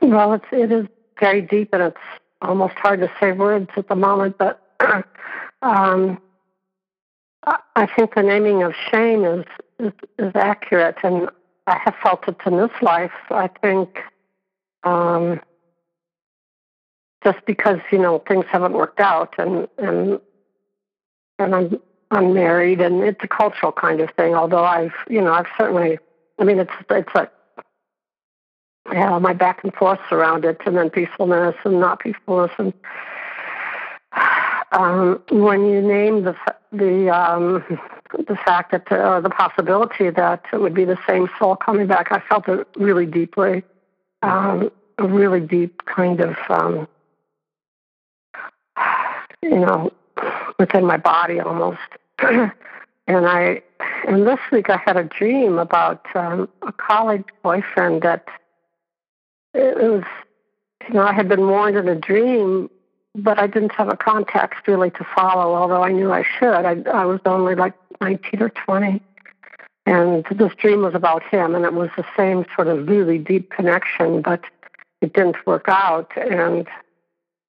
Well, 0.00 0.32
it's 0.32 0.44
it 0.52 0.72
is 0.72 0.86
very 1.20 1.42
deep 1.42 1.70
and 1.72 1.82
it's 1.82 1.96
almost 2.40 2.74
hard 2.76 3.00
to 3.00 3.10
say 3.20 3.32
words 3.32 3.68
at 3.76 3.88
the 3.88 3.96
moment, 3.96 4.36
but 4.38 4.62
um, 5.62 6.20
I 7.44 7.86
think 7.86 8.14
the 8.14 8.22
naming 8.22 8.62
of 8.62 8.74
shame 8.90 9.24
is, 9.24 9.44
is, 9.78 9.92
is 10.18 10.32
accurate, 10.34 10.96
and 11.02 11.28
I 11.66 11.78
have 11.78 11.94
felt 12.02 12.26
it 12.26 12.36
in 12.44 12.56
this 12.56 12.70
life. 12.82 13.12
I 13.30 13.48
think 13.62 14.00
um, 14.84 15.40
just 17.22 17.38
because 17.46 17.78
you 17.92 17.98
know 17.98 18.22
things 18.26 18.46
haven't 18.50 18.72
worked 18.72 19.00
out, 19.00 19.34
and 19.38 19.68
and 19.78 20.20
and 21.38 21.54
I'm 21.54 21.80
unmarried, 22.10 22.80
and 22.80 23.02
it's 23.02 23.22
a 23.22 23.28
cultural 23.28 23.72
kind 23.72 24.00
of 24.00 24.10
thing. 24.10 24.34
Although 24.34 24.64
I've 24.64 24.94
you 25.08 25.20
know 25.20 25.32
I've 25.32 25.46
certainly, 25.56 25.98
I 26.38 26.44
mean 26.44 26.58
it's 26.58 26.72
it's 26.90 27.14
a 27.14 27.30
yeah, 28.92 29.18
my 29.18 29.34
back 29.34 29.62
and 29.64 29.74
forth 29.74 30.00
around 30.10 30.44
it, 30.44 30.58
and 30.66 30.76
then 30.76 30.90
peacefulness 30.90 31.54
and 31.64 31.78
not 31.80 32.00
peacefulness, 32.00 32.50
and 32.58 32.72
um, 34.72 35.22
when 35.30 35.66
you 35.66 35.80
name 35.80 36.24
the 36.24 36.34
the 36.72 37.10
um, 37.10 37.64
the 38.26 38.36
fact 38.36 38.72
that 38.72 38.90
uh, 38.92 39.20
the 39.20 39.30
possibility 39.30 40.10
that 40.10 40.44
it 40.52 40.60
would 40.60 40.74
be 40.74 40.84
the 40.84 40.98
same 41.06 41.28
soul 41.38 41.56
coming 41.56 41.86
back, 41.86 42.08
I 42.10 42.20
felt 42.20 42.48
it 42.48 42.66
really 42.76 43.06
deeply, 43.06 43.62
um, 44.22 44.70
a 44.98 45.06
really 45.06 45.40
deep 45.40 45.84
kind 45.86 46.20
of 46.20 46.36
um, 46.48 46.88
you 49.42 49.58
know 49.58 49.92
within 50.58 50.84
my 50.84 50.96
body 50.96 51.40
almost. 51.40 51.78
and 52.18 52.52
I 53.08 53.62
and 54.06 54.26
this 54.26 54.40
week 54.50 54.70
I 54.70 54.76
had 54.76 54.96
a 54.96 55.04
dream 55.04 55.58
about 55.58 56.04
um, 56.14 56.48
a 56.62 56.72
college 56.72 57.24
boyfriend 57.42 58.02
that 58.02 58.26
it 59.54 59.76
was, 59.76 60.04
you 60.86 60.94
know, 60.94 61.02
I 61.02 61.12
had 61.12 61.28
been 61.28 61.46
warned 61.46 61.76
in 61.76 61.88
a 61.88 61.94
dream, 61.94 62.70
but 63.14 63.38
I 63.38 63.46
didn't 63.46 63.72
have 63.72 63.88
a 63.88 63.96
context 63.96 64.66
really 64.66 64.90
to 64.92 65.06
follow, 65.14 65.54
although 65.54 65.82
I 65.82 65.92
knew 65.92 66.12
I 66.12 66.24
should. 66.38 66.52
I, 66.52 66.82
I 66.90 67.04
was 67.04 67.20
only 67.24 67.54
like 67.54 67.74
19 68.00 68.42
or 68.42 68.50
20. 68.50 69.00
And 69.86 70.24
this 70.30 70.54
dream 70.54 70.82
was 70.82 70.94
about 70.94 71.22
him, 71.22 71.54
and 71.54 71.64
it 71.64 71.72
was 71.72 71.88
the 71.96 72.04
same 72.16 72.44
sort 72.54 72.68
of 72.68 72.86
really 72.88 73.16
deep 73.16 73.50
connection, 73.50 74.20
but 74.20 74.44
it 75.00 75.14
didn't 75.14 75.46
work 75.46 75.64
out. 75.68 76.12
And 76.16 76.68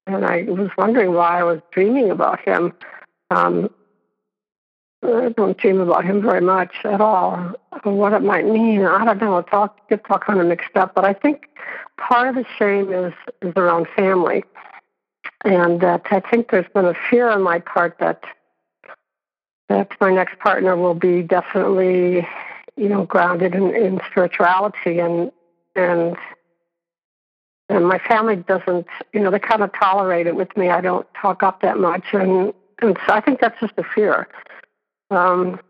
and 0.06 0.24
I 0.24 0.42
was 0.42 0.70
wondering 0.78 1.12
why 1.12 1.38
I 1.38 1.42
was 1.42 1.60
dreaming 1.70 2.10
about 2.10 2.40
him. 2.40 2.72
Um, 3.30 3.70
I 5.02 5.28
don't 5.36 5.56
dream 5.56 5.80
about 5.80 6.04
him 6.04 6.20
very 6.22 6.40
much 6.40 6.74
at 6.84 7.00
all. 7.00 7.52
What 7.84 8.12
it 8.12 8.22
might 8.22 8.46
mean, 8.46 8.84
I 8.84 9.04
don't 9.04 9.20
know. 9.20 9.38
It's 9.38 9.48
all 9.52 9.74
it's 9.88 10.04
all 10.10 10.18
kind 10.18 10.40
of 10.40 10.46
mixed 10.46 10.76
up. 10.76 10.94
But 10.94 11.04
I 11.04 11.12
think 11.12 11.48
part 11.98 12.28
of 12.28 12.34
the 12.34 12.44
shame 12.58 12.92
is 12.92 13.12
is 13.42 13.52
around 13.56 13.86
family, 13.94 14.44
and 15.44 15.80
that 15.80 16.02
I 16.10 16.20
think 16.20 16.50
there's 16.50 16.70
been 16.74 16.84
a 16.84 16.94
fear 17.08 17.28
on 17.28 17.42
my 17.42 17.58
part 17.60 17.96
that 18.00 18.22
that 19.68 19.92
my 20.00 20.12
next 20.12 20.38
partner 20.40 20.76
will 20.76 20.94
be 20.94 21.22
definitely, 21.22 22.26
you 22.76 22.88
know, 22.88 23.04
grounded 23.04 23.54
in, 23.54 23.74
in 23.74 24.00
spirituality 24.10 24.98
and 24.98 25.30
and 25.76 26.16
and 27.68 27.86
my 27.86 27.98
family 27.98 28.34
doesn't, 28.34 28.88
you 29.12 29.20
know, 29.20 29.30
they 29.30 29.38
kind 29.38 29.62
of 29.62 29.70
tolerate 29.72 30.26
it 30.26 30.34
with 30.34 30.54
me. 30.56 30.70
I 30.70 30.80
don't 30.80 31.06
talk 31.14 31.44
up 31.44 31.62
that 31.62 31.78
much, 31.78 32.04
and 32.12 32.52
and 32.82 32.98
so 33.06 33.12
I 33.14 33.20
think 33.20 33.40
that's 33.40 33.58
just 33.60 33.74
a 33.78 33.84
fear 33.84 34.26
um, 35.10 35.60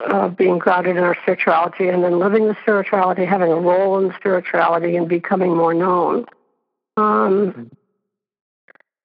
uh, 0.00 0.28
being 0.28 0.58
grounded 0.58 0.96
in 0.96 1.02
our 1.02 1.16
spirituality 1.22 1.88
and 1.88 2.02
then 2.02 2.18
living 2.18 2.46
the 2.46 2.56
spirituality, 2.62 3.24
having 3.24 3.50
a 3.50 3.56
role 3.56 3.98
in 3.98 4.12
spirituality, 4.14 4.96
and 4.96 5.08
becoming 5.08 5.54
more 5.54 5.74
known. 5.74 6.26
Um, 6.96 7.70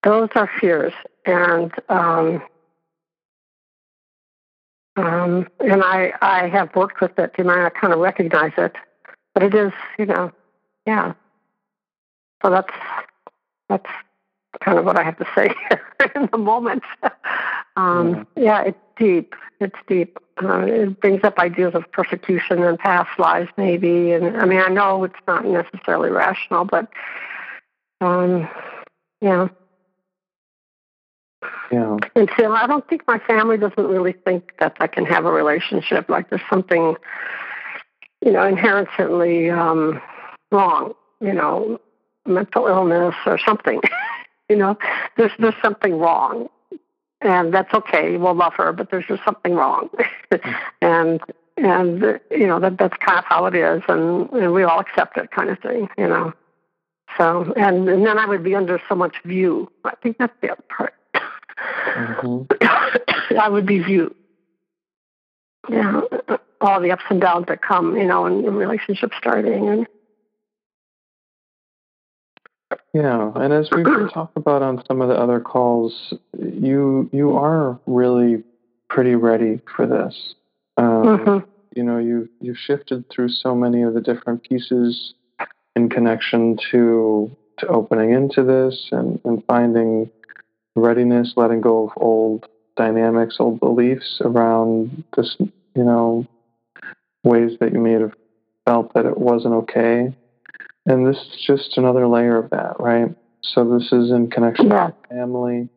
those 0.04 0.30
are 0.36 0.50
fears, 0.60 0.94
and 1.26 1.72
um, 1.90 2.42
um, 4.96 5.48
and 5.60 5.84
I 5.84 6.14
I 6.22 6.48
have 6.48 6.76
worked 6.76 7.02
with 7.02 7.18
it. 7.20 7.38
Know, 7.38 7.66
I 7.66 7.70
kind 7.70 7.94
of 7.94 8.00
recognize 8.00 8.54
it, 8.58 8.76
but 9.34 9.44
it 9.44 9.54
is, 9.54 9.72
you 10.00 10.06
know, 10.06 10.32
yeah. 10.86 11.14
So 12.42 12.50
that's 12.50 12.74
that's 13.70 13.90
kind 14.64 14.78
of 14.80 14.86
what 14.86 14.98
I 14.98 15.04
have 15.04 15.18
to 15.18 15.28
say 15.36 15.54
in 16.16 16.30
the 16.32 16.38
moment. 16.38 16.84
Um, 17.76 18.28
yeah. 18.36 18.44
yeah. 18.44 18.62
it's 18.64 18.80
deep. 18.98 19.36
It's 19.60 19.78
deep. 19.88 20.18
Uh, 20.44 20.66
it 20.66 21.00
brings 21.00 21.24
up 21.24 21.38
ideas 21.40 21.74
of 21.76 21.90
persecution 21.92 22.64
and 22.64 22.80
past 22.80 23.20
lives, 23.20 23.50
maybe. 23.58 24.12
And 24.12 24.38
I 24.38 24.46
mean, 24.46 24.60
I 24.60 24.70
know 24.70 25.04
it's 25.04 25.16
not 25.28 25.46
necessarily 25.46 26.10
rational, 26.10 26.66
but 26.66 26.90
um, 28.02 28.50
yeah. 29.22 29.48
Yeah. 31.72 31.98
And 32.16 32.30
so 32.38 32.52
I 32.52 32.68
don't 32.68 32.88
think 32.90 33.08
my 33.08 33.20
family 33.20 33.58
doesn't 33.58 33.88
really 33.88 34.12
think 34.12 34.52
that 34.60 34.76
I 34.80 34.88
can 34.88 35.06
have 35.06 35.26
a 35.26 35.32
relationship. 35.32 36.10
Like 36.10 36.30
there's 36.30 36.42
something, 36.50 36.96
you 38.26 38.32
know, 38.32 38.46
inherently 38.46 39.50
um, 39.50 40.02
wrong. 40.52 40.94
You 41.22 41.34
know, 41.34 41.80
mental 42.26 42.68
illness 42.68 43.16
or 43.26 43.38
something. 43.38 43.80
you 44.50 44.58
know, 44.58 44.78
there's 45.16 45.32
there's 45.40 45.56
something 45.62 45.98
wrong 45.98 46.50
and 47.22 47.54
that's 47.54 47.74
okay. 47.74 48.18
We'll 48.18 48.36
love 48.36 48.54
her, 48.56 48.74
but 48.74 48.90
there's 48.90 49.06
just 49.06 49.24
something 49.24 49.54
wrong, 49.54 49.90
and 50.82 51.22
and 51.58 52.20
you 52.32 52.48
know 52.48 52.60
that 52.60 52.78
that's 52.78 52.98
kind 52.98 53.20
of 53.20 53.26
how 53.26 53.46
it 53.46 53.56
is, 53.56 53.82
and, 53.88 54.30
and 54.32 54.54
we 54.54 54.64
all 54.64 54.80
accept 54.80 55.18
it, 55.18 55.32
kind 55.32 55.50
of 55.50 55.60
thing, 55.60 55.88
you 55.98 56.08
know. 56.08 56.34
So 57.18 57.54
and 57.56 57.90
and 57.90 58.06
then 58.06 58.18
I 58.18 58.26
would 58.26 58.44
be 58.44 58.56
under 58.56 58.82
so 58.88 58.96
much 58.96 59.16
view. 59.26 59.72
I 59.84 59.94
think 60.02 60.18
that's 60.18 60.34
the 60.42 60.52
other 60.52 60.64
part. 60.70 60.94
Mm-hmm. 61.96 63.38
I 63.40 63.50
would 63.50 63.66
be 63.66 63.80
viewed. 63.80 64.16
Yeah, 65.70 66.02
all 66.60 66.82
the 66.82 66.92
ups 66.92 67.04
and 67.10 67.22
downs 67.22 67.46
that 67.48 67.62
come, 67.62 67.96
you 67.96 68.06
know, 68.06 68.26
in, 68.26 68.46
in 68.46 68.56
relationship 68.56 69.12
starting 69.18 69.70
and. 69.70 69.88
Yeah, 72.94 73.32
and 73.36 73.54
as 73.54 73.70
we've 73.72 73.86
talked 74.14 74.36
about 74.36 74.62
on 74.62 74.84
some 74.86 75.02
of 75.02 75.10
the 75.10 75.16
other 75.16 75.40
calls, 75.40 76.14
you 76.38 77.10
you 77.14 77.36
are 77.38 77.80
really 77.86 78.44
pretty 78.90 79.16
ready 79.16 79.62
for 79.76 79.86
this. 79.86 80.36
Um, 80.78 80.86
mm-hmm. 80.86 81.50
You 81.76 81.84
know, 81.84 81.98
you 82.00 82.30
you've 82.42 82.58
shifted 82.58 83.10
through 83.10 83.30
so 83.30 83.56
many 83.56 83.82
of 83.82 83.94
the 83.94 84.02
different 84.02 84.44
pieces 84.44 85.14
in 85.76 85.90
connection 85.90 86.58
to 86.72 87.32
to 87.58 87.68
opening 87.68 88.12
into 88.12 88.44
this 88.44 88.90
and, 88.92 89.20
and 89.24 89.44
finding 89.46 90.10
readiness, 90.76 91.34
letting 91.36 91.62
go 91.62 91.86
of 91.86 91.92
old 91.98 92.48
dynamics, 92.76 93.38
old 93.40 93.60
beliefs 93.60 94.20
around 94.22 95.04
this, 95.16 95.36
you 95.40 95.84
know, 95.84 96.26
ways 97.24 97.52
that 97.60 97.74
you 97.74 97.80
may 97.80 97.92
have 97.92 98.14
felt 98.66 98.94
that 98.94 99.06
it 99.06 99.18
wasn't 99.18 99.54
okay. 99.54 100.16
And 100.86 101.06
this 101.06 101.18
is 101.18 101.44
just 101.46 101.78
another 101.78 102.08
layer 102.08 102.38
of 102.38 102.50
that, 102.50 102.80
right? 102.80 103.14
So 103.42 103.78
this 103.78 103.92
is 103.92 104.12
in 104.12 104.30
connection 104.30 104.70
yeah. 104.70 104.88
with 104.88 104.96
family 105.10 105.70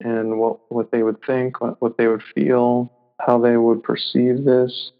and 0.00 0.38
what 0.38 0.60
what 0.70 0.90
they 0.90 1.02
would 1.02 1.18
think, 1.26 1.60
what, 1.60 1.80
what 1.80 1.96
they 1.96 2.06
would 2.06 2.22
feel, 2.34 2.92
how 3.20 3.38
they 3.38 3.56
would 3.56 3.82
perceive 3.82 4.44
this, 4.44 4.92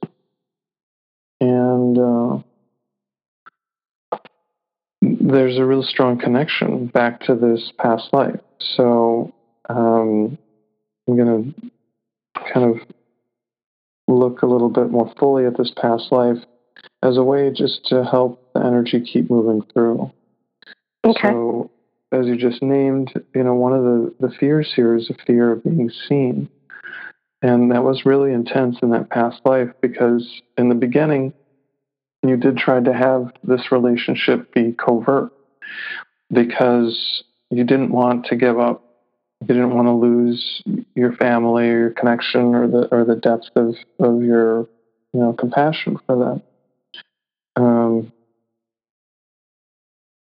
and 1.40 1.98
uh, 1.98 2.38
there's 5.26 5.58
a 5.58 5.64
real 5.64 5.82
strong 5.82 6.18
connection 6.18 6.86
back 6.86 7.20
to 7.22 7.34
this 7.34 7.72
past 7.78 8.08
life. 8.12 8.40
So 8.76 9.34
um, 9.68 10.38
I'm 11.08 11.16
going 11.16 11.54
to 11.54 12.52
kind 12.52 12.70
of 12.70 12.80
look 14.08 14.42
a 14.42 14.46
little 14.46 14.68
bit 14.68 14.90
more 14.90 15.12
fully 15.18 15.46
at 15.46 15.56
this 15.56 15.72
past 15.76 16.12
life 16.12 16.38
as 17.02 17.16
a 17.16 17.22
way 17.22 17.50
just 17.50 17.84
to 17.86 18.04
help 18.04 18.52
the 18.54 18.60
energy 18.60 19.00
keep 19.00 19.28
moving 19.28 19.62
through. 19.72 20.12
Okay. 21.04 21.28
So, 21.28 21.70
as 22.12 22.26
you 22.26 22.36
just 22.36 22.62
named, 22.62 23.12
you 23.34 23.42
know, 23.42 23.54
one 23.54 23.72
of 23.72 23.82
the, 23.82 24.14
the 24.20 24.34
fears 24.38 24.72
here 24.74 24.94
is 24.94 25.10
a 25.10 25.24
fear 25.26 25.52
of 25.52 25.64
being 25.64 25.90
seen. 26.08 26.48
And 27.42 27.72
that 27.72 27.82
was 27.82 28.06
really 28.06 28.32
intense 28.32 28.76
in 28.80 28.90
that 28.90 29.10
past 29.10 29.40
life 29.44 29.68
because 29.82 30.40
in 30.56 30.68
the 30.68 30.74
beginning, 30.74 31.34
you 32.28 32.36
did 32.36 32.56
try 32.56 32.80
to 32.80 32.92
have 32.92 33.32
this 33.42 33.72
relationship 33.72 34.52
be 34.52 34.72
covert 34.72 35.32
because 36.32 37.24
you 37.50 37.64
didn't 37.64 37.90
want 37.90 38.26
to 38.26 38.36
give 38.36 38.58
up. 38.58 38.82
You 39.42 39.48
didn't 39.48 39.74
want 39.74 39.86
to 39.86 39.92
lose 39.92 40.62
your 40.94 41.12
family 41.12 41.68
or 41.68 41.78
your 41.78 41.90
connection 41.90 42.54
or 42.54 42.66
the 42.66 42.88
or 42.90 43.04
the 43.04 43.16
depth 43.16 43.50
of, 43.54 43.74
of 44.00 44.22
your 44.22 44.68
you 45.12 45.20
know 45.20 45.32
compassion 45.34 45.98
for 46.06 46.18
them. 46.18 46.42
Um, 47.56 48.12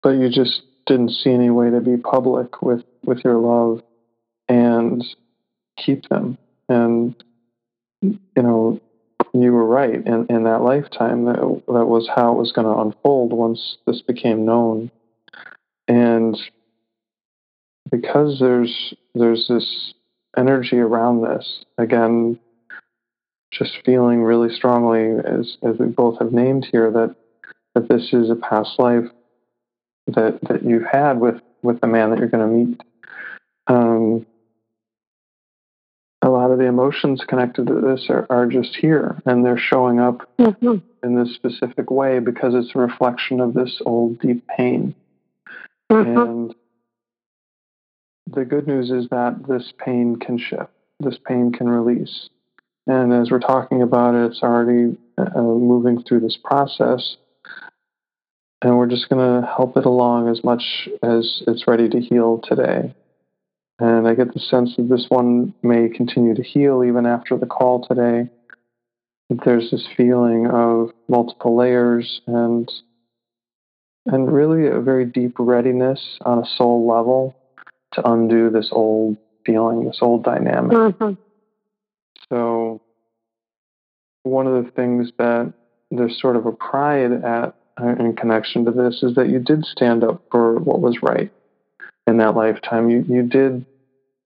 but 0.01 0.11
you 0.11 0.29
just 0.29 0.61
didn't 0.87 1.11
see 1.11 1.29
any 1.31 1.49
way 1.49 1.69
to 1.69 1.81
be 1.81 1.97
public 1.97 2.61
with 2.61 2.83
with 3.03 3.23
your 3.23 3.37
love 3.37 3.83
and 4.47 5.03
keep 5.77 6.07
them. 6.09 6.37
And 6.69 7.21
you 8.01 8.19
know 8.35 8.81
you 9.33 9.51
were 9.53 9.65
right 9.65 10.05
in, 10.05 10.25
in 10.29 10.43
that 10.43 10.61
lifetime 10.61 11.25
that 11.25 11.61
that 11.67 11.85
was 11.85 12.09
how 12.13 12.33
it 12.33 12.37
was 12.37 12.51
going 12.51 12.67
to 12.67 12.81
unfold 12.81 13.33
once 13.33 13.77
this 13.87 14.01
became 14.01 14.45
known. 14.45 14.91
And 15.87 16.37
because 17.89 18.39
there's 18.39 18.93
there's 19.15 19.47
this 19.47 19.93
energy 20.37 20.77
around 20.77 21.21
this 21.21 21.65
again 21.77 22.39
just 23.51 23.73
feeling 23.85 24.23
really 24.23 24.53
strongly 24.53 25.19
as 25.25 25.57
as 25.63 25.77
we 25.77 25.87
both 25.87 26.19
have 26.19 26.31
named 26.31 26.67
here 26.71 26.89
that 26.91 27.15
that 27.75 27.89
this 27.89 28.13
is 28.13 28.29
a 28.29 28.35
past 28.35 28.79
life 28.79 29.05
that 30.07 30.39
that 30.47 30.63
you've 30.63 30.87
had 30.89 31.19
with 31.19 31.41
with 31.61 31.79
the 31.81 31.87
man 31.87 32.09
that 32.09 32.19
you're 32.19 32.27
going 32.27 32.49
to 32.49 32.55
meet. 32.55 32.81
Um, 33.67 34.25
a 36.21 36.29
lot 36.29 36.51
of 36.51 36.59
the 36.59 36.65
emotions 36.65 37.23
connected 37.27 37.67
to 37.67 37.81
this 37.81 38.05
are, 38.09 38.27
are 38.29 38.45
just 38.45 38.75
here 38.75 39.21
and 39.25 39.43
they're 39.43 39.57
showing 39.57 39.99
up 39.99 40.29
mm-hmm. 40.37 40.77
in 41.03 41.15
this 41.15 41.33
specific 41.33 41.89
way 41.89 42.19
because 42.19 42.53
it's 42.53 42.75
a 42.75 42.79
reflection 42.79 43.39
of 43.39 43.53
this 43.53 43.81
old 43.85 44.19
deep 44.19 44.45
pain. 44.47 44.93
Mm-hmm. 45.91 46.17
And 46.17 46.55
the 48.27 48.45
good 48.45 48.67
news 48.67 48.91
is 48.91 49.09
that 49.09 49.47
this 49.47 49.73
pain 49.83 50.17
can 50.17 50.37
shift, 50.37 50.71
this 50.99 51.17
pain 51.25 51.51
can 51.51 51.67
release. 51.67 52.29
And 52.87 53.13
as 53.13 53.31
we're 53.31 53.39
talking 53.39 53.81
about 53.81 54.15
it, 54.15 54.31
it's 54.31 54.43
already 54.43 54.97
uh, 55.17 55.41
moving 55.41 56.03
through 56.03 56.21
this 56.21 56.37
process. 56.43 57.17
And 58.61 58.77
we're 58.77 58.87
just 58.87 59.09
going 59.09 59.41
to 59.41 59.47
help 59.47 59.75
it 59.75 59.85
along 59.85 60.29
as 60.29 60.43
much 60.43 60.87
as 61.01 61.41
it's 61.47 61.67
ready 61.67 61.89
to 61.89 61.99
heal 61.99 62.41
today. 62.43 62.93
And 63.81 64.07
I 64.07 64.13
get 64.13 64.31
the 64.31 64.39
sense 64.39 64.75
that 64.77 64.89
this 64.89 65.07
one 65.09 65.55
may 65.63 65.89
continue 65.89 66.35
to 66.35 66.43
heal 66.43 66.83
even 66.83 67.07
after 67.07 67.35
the 67.35 67.47
call 67.47 67.83
today. 67.87 68.29
That 69.29 69.39
there's 69.43 69.71
this 69.71 69.87
feeling 69.97 70.45
of 70.45 70.91
multiple 71.09 71.57
layers 71.57 72.21
and 72.27 72.71
and 74.05 74.31
really 74.31 74.67
a 74.67 74.79
very 74.79 75.05
deep 75.05 75.33
readiness 75.39 76.19
on 76.23 76.37
a 76.37 76.45
soul 76.57 76.87
level 76.87 77.35
to 77.93 78.07
undo 78.07 78.51
this 78.51 78.69
old 78.71 79.17
feeling, 79.47 79.85
this 79.85 79.99
old 80.01 80.23
dynamic. 80.23 80.71
Mm-hmm. 80.71 81.13
So 82.29 82.81
one 84.21 84.45
of 84.45 84.63
the 84.63 84.71
things 84.71 85.11
that 85.17 85.53
there's 85.89 86.21
sort 86.21 86.35
of 86.35 86.45
a 86.45 86.51
pride 86.51 87.11
at 87.11 87.55
uh, 87.81 87.95
in 87.99 88.15
connection 88.15 88.65
to 88.65 88.71
this 88.71 89.01
is 89.01 89.15
that 89.15 89.29
you 89.29 89.39
did 89.39 89.65
stand 89.65 90.03
up 90.03 90.21
for 90.29 90.59
what 90.59 90.81
was 90.81 91.01
right 91.01 91.31
in 92.11 92.17
that 92.17 92.35
lifetime. 92.35 92.89
You 92.89 93.03
you 93.07 93.23
did 93.23 93.65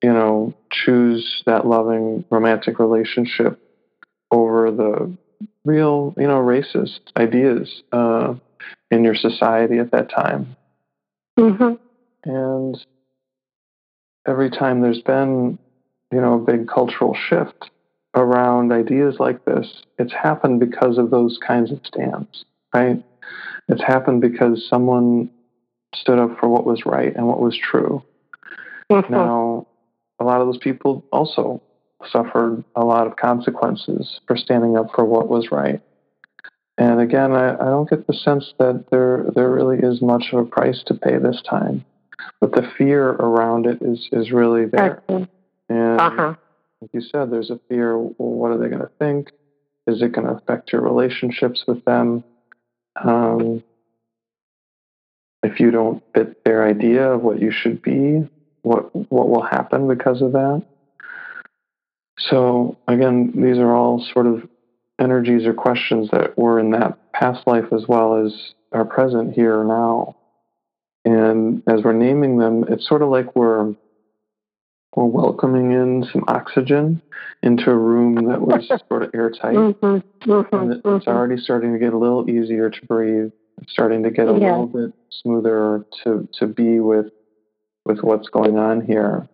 you 0.06 0.14
know, 0.14 0.54
choose 0.72 1.42
that 1.48 1.66
loving 1.66 2.26
romantic 2.30 2.78
relationship 2.78 3.60
over 4.30 4.70
the 4.70 5.18
real, 5.64 6.14
you 6.16 6.28
know, 6.28 6.40
racist 6.40 7.00
ideas 7.18 7.82
uh, 7.92 8.36
in 8.92 9.04
your 9.04 9.16
society 9.16 9.80
at 9.80 9.90
that 9.92 10.12
time. 10.12 10.56
Mm-hmm. 11.40 11.74
And 12.30 12.86
every 14.28 14.52
time 14.52 14.82
there's 14.82 15.02
been, 15.02 15.58
you 16.12 16.22
know, 16.22 16.36
a 16.36 16.40
big 16.40 16.68
cultural 16.68 17.16
shift 17.30 17.72
around 18.14 18.72
ideas 18.72 19.16
like 19.20 19.44
this, 19.46 19.82
it's 19.98 20.14
happened 20.14 20.60
because 20.60 21.00
of 21.00 21.10
those 21.10 21.40
kinds 21.46 21.72
of 21.72 21.80
stands, 21.84 22.46
right? 22.76 23.04
It's 23.70 23.84
happened 23.84 24.22
because 24.22 24.68
someone 24.70 25.32
stood 25.96 26.20
up 26.20 26.40
for 26.40 26.50
what 26.50 26.66
was 26.66 26.86
right 26.86 27.16
and 27.16 27.28
what 27.28 27.42
was 27.42 27.58
true. 27.58 28.04
Mm-hmm. 28.92 29.14
Now, 29.14 29.68
a 30.20 30.24
lot 30.24 30.42
of 30.42 30.48
those 30.48 30.58
people 30.58 31.04
also 31.12 31.62
suffered 32.12 32.64
a 32.76 32.86
lot 32.86 33.08
of 33.08 33.16
consequences 33.16 34.20
for 34.28 34.38
standing 34.38 34.78
up 34.78 34.88
for 34.94 35.06
what 35.06 35.28
was 35.28 35.52
right. 35.52 35.82
And 36.78 37.00
again, 37.00 37.32
I, 37.32 37.54
I 37.54 37.66
don't 37.66 37.90
get 37.90 38.06
the 38.06 38.14
sense 38.14 38.54
that 38.60 38.86
there 38.92 39.26
there 39.34 39.50
really 39.50 39.78
is 39.80 40.02
much 40.02 40.26
of 40.34 40.40
a 40.40 40.46
price 40.46 40.84
to 40.88 40.94
pay 40.94 41.18
this 41.18 41.42
time, 41.50 41.86
but 42.42 42.52
the 42.52 42.70
fear 42.78 43.12
around 43.12 43.66
it 43.66 43.82
is 43.82 44.10
is 44.12 44.32
really 44.32 44.66
there. 44.66 45.02
And 45.08 45.28
uh-huh. 46.02 46.36
like 46.82 46.92
you 46.94 47.02
said, 47.02 47.32
there's 47.32 47.50
a 47.50 47.60
fear. 47.70 47.98
Well, 47.98 48.14
what 48.18 48.52
are 48.52 48.58
they 48.58 48.68
going 48.68 48.82
to 48.82 48.92
think? 49.00 49.32
Is 49.88 50.02
it 50.02 50.12
going 50.12 50.28
to 50.28 50.34
affect 50.34 50.74
your 50.74 50.82
relationships 50.82 51.64
with 51.66 51.84
them? 51.86 52.24
Um, 53.02 53.64
if 55.46 55.60
you 55.60 55.72
don't 55.72 56.04
fit 56.14 56.44
their 56.44 56.68
idea 56.68 57.12
of 57.12 57.22
what 57.22 57.40
you 57.40 57.52
should 57.52 57.82
be, 57.82 58.28
what 58.64 58.94
what 59.12 59.30
will 59.30 59.44
happen 59.44 59.88
because 59.88 60.22
of 60.22 60.32
that. 60.34 60.64
So 62.18 62.78
again, 62.88 63.32
these 63.36 63.58
are 63.58 63.74
all 63.76 64.04
sort 64.14 64.26
of 64.26 64.48
energies 65.00 65.46
or 65.46 65.54
questions 65.54 66.10
that 66.12 66.38
were 66.38 66.60
in 66.60 66.72
that 66.72 67.12
past 67.14 67.46
life 67.46 67.72
as 67.72 67.84
well 67.88 68.26
as 68.26 68.54
are 68.72 68.86
present 68.86 69.34
here 69.34 69.64
now. 69.64 70.16
And 71.04 71.62
as 71.68 71.84
we're 71.84 71.94
naming 71.94 72.38
them, 72.38 72.66
it's 72.68 72.88
sort 72.88 73.04
of 73.04 73.10
like 73.10 73.36
we're 73.36 73.76
we're 74.96 75.06
welcoming 75.06 75.74
in 75.74 76.08
some 76.12 76.24
oxygen 76.28 77.02
into 77.44 77.70
a 77.70 77.78
room 77.78 78.16
that 78.30 78.42
was 78.42 78.68
sort 78.90 79.04
of 79.04 79.12
airtight. 79.14 79.56
Mm-hmm, 79.56 80.32
mm-hmm, 80.32 80.56
and 80.56 80.74
it's 80.74 80.82
mm-hmm. 80.82 81.10
already 81.10 81.40
starting 81.40 81.74
to 81.74 81.80
get 81.80 81.94
a 81.94 81.98
little 81.98 82.28
easier 82.30 82.70
to 82.70 82.86
breathe. 82.88 83.32
Starting 83.68 84.04
to 84.04 84.12
get 84.12 84.28
a 84.28 84.34
yeah. 84.34 84.58
little 84.58 84.68
bit 84.68 84.94
smoother 85.10 85.86
to, 86.04 86.28
to 86.40 86.48
be 86.48 86.80
with 86.80 87.08
with 87.86 88.00
what's 88.02 88.30
going 88.30 88.58
on 88.58 88.82
here. 88.82 89.28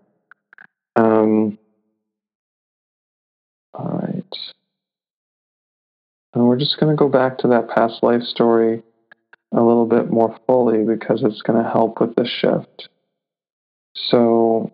Um, 0.95 1.57
all 3.73 3.99
right. 4.03 4.37
And 6.33 6.45
we're 6.45 6.59
just 6.59 6.79
going 6.79 6.95
to 6.95 6.99
go 6.99 7.09
back 7.09 7.37
to 7.39 7.47
that 7.49 7.69
past 7.69 8.03
life 8.03 8.23
story 8.23 8.83
a 9.53 9.61
little 9.61 9.85
bit 9.85 10.09
more 10.09 10.37
fully 10.47 10.83
because 10.83 11.23
it's 11.23 11.41
going 11.41 11.61
to 11.61 11.69
help 11.69 11.99
with 11.99 12.15
the 12.15 12.25
shift. 12.25 12.89
So, 13.95 14.71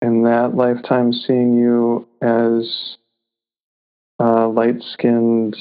in 0.00 0.22
that 0.22 0.54
lifetime, 0.54 1.12
seeing 1.12 1.56
you 1.56 2.08
as 2.22 2.96
uh, 4.20 4.48
light 4.48 4.82
skinned 4.92 5.56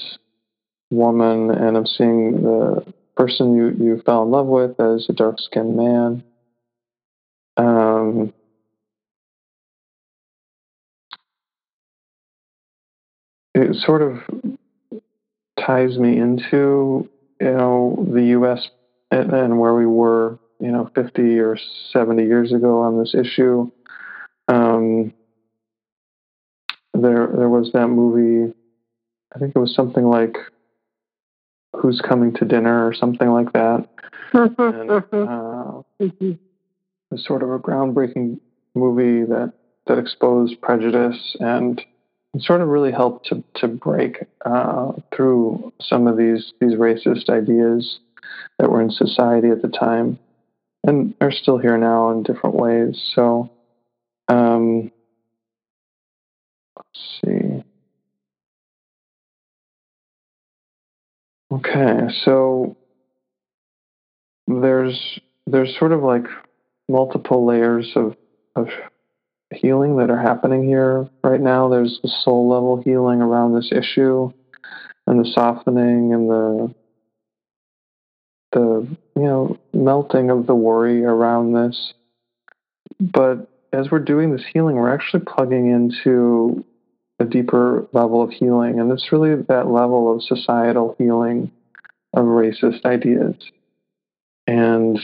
woman, 0.89 1.51
and 1.51 1.77
I'm 1.77 1.85
seeing 1.85 2.41
the 2.41 2.93
person 3.15 3.55
you, 3.55 3.69
you 3.79 4.01
fell 4.05 4.23
in 4.23 4.31
love 4.31 4.47
with 4.47 4.79
as 4.79 5.05
a 5.09 5.13
dark 5.13 5.39
skinned 5.39 5.75
man. 5.75 6.23
Um, 7.57 8.33
it 13.53 13.75
sort 13.75 14.01
of 14.01 14.19
ties 15.59 15.97
me 15.97 16.17
into 16.17 17.09
you 17.41 17.51
know 17.51 18.07
the 18.11 18.23
U.S. 18.27 18.69
and, 19.11 19.33
and, 19.33 19.59
where 19.59 19.75
we 19.75 19.85
were 19.85 20.39
you 20.59 20.71
know 20.71 20.89
50 20.95 21.21
or 21.39 21.57
70 21.91 22.23
years 22.23 22.53
ago 22.53 22.81
on 22.81 22.97
this 22.97 23.13
issue. 23.13 23.69
Um, 24.47 25.13
there 26.93 27.27
there 27.27 27.49
was 27.49 27.71
that 27.73 27.87
movie. 27.87 28.53
I 29.35 29.39
think 29.39 29.53
it 29.55 29.59
was 29.59 29.75
something 29.75 30.05
like 30.05 30.37
"Who's 31.75 32.01
Coming 32.01 32.33
to 32.35 32.45
Dinner" 32.45 32.87
or 32.87 32.93
something 32.93 33.29
like 33.29 33.53
that. 33.53 33.87
and, 34.33 34.59
uh, 34.59 35.01
mm-hmm. 35.11 36.31
it 36.31 36.39
was 37.11 37.25
sort 37.25 37.43
of 37.43 37.51
a 37.51 37.59
groundbreaking 37.59 38.39
movie 38.75 39.25
that 39.25 39.53
that 39.87 39.97
exposed 39.97 40.61
prejudice 40.61 41.35
and 41.39 41.83
sort 42.37 42.61
of 42.61 42.67
really 42.67 42.91
helped 42.91 43.27
to 43.27 43.43
to 43.55 43.67
break 43.67 44.25
uh, 44.45 44.91
through 45.15 45.73
some 45.81 46.07
of 46.07 46.17
these 46.17 46.53
these 46.59 46.73
racist 46.73 47.29
ideas 47.29 47.99
that 48.59 48.69
were 48.69 48.81
in 48.81 48.91
society 48.91 49.49
at 49.49 49.61
the 49.61 49.67
time, 49.67 50.19
and 50.85 51.15
are 51.21 51.31
still 51.31 51.57
here 51.57 51.77
now 51.77 52.11
in 52.11 52.23
different 52.23 52.55
ways. 52.55 53.01
So, 53.15 53.49
um, 54.27 54.91
let's 56.77 57.21
see. 57.25 57.38
Okay, 61.51 62.07
so 62.23 62.77
there's 64.47 65.19
there's 65.47 65.75
sort 65.77 65.91
of 65.91 66.03
like 66.03 66.25
multiple 66.87 67.45
layers 67.45 67.91
of 67.95 68.15
of 68.55 68.67
healing 69.53 69.97
that 69.97 70.11
are 70.11 70.21
happening 70.21 70.63
here 70.63 71.09
right 71.23 71.41
now. 71.41 71.69
There's 71.69 71.99
the 72.03 72.09
soul 72.23 72.49
level 72.49 72.81
healing 72.81 73.21
around 73.21 73.55
this 73.55 73.71
issue, 73.71 74.31
and 75.07 75.19
the 75.19 75.29
softening 75.31 76.13
and 76.13 76.29
the 76.29 76.75
the 78.51 78.97
you 79.15 79.23
know 79.23 79.57
melting 79.73 80.29
of 80.29 80.45
the 80.45 80.55
worry 80.55 81.03
around 81.03 81.53
this. 81.53 81.93
But 82.99 83.49
as 83.73 83.89
we're 83.89 83.99
doing 83.99 84.31
this 84.31 84.45
healing, 84.53 84.75
we're 84.75 84.93
actually 84.93 85.23
plugging 85.25 85.71
into 85.71 86.63
a 87.19 87.25
deeper 87.25 87.87
level 87.91 88.21
of 88.21 88.31
healing, 88.31 88.79
and 88.79 88.91
it's 88.91 89.11
really 89.11 89.35
that 89.43 89.67
level 89.67 90.13
of 90.13 90.23
societal 90.23 90.95
healing 90.97 91.51
of 92.13 92.25
racist 92.25 92.85
ideas. 92.85 93.35
And 94.47 94.99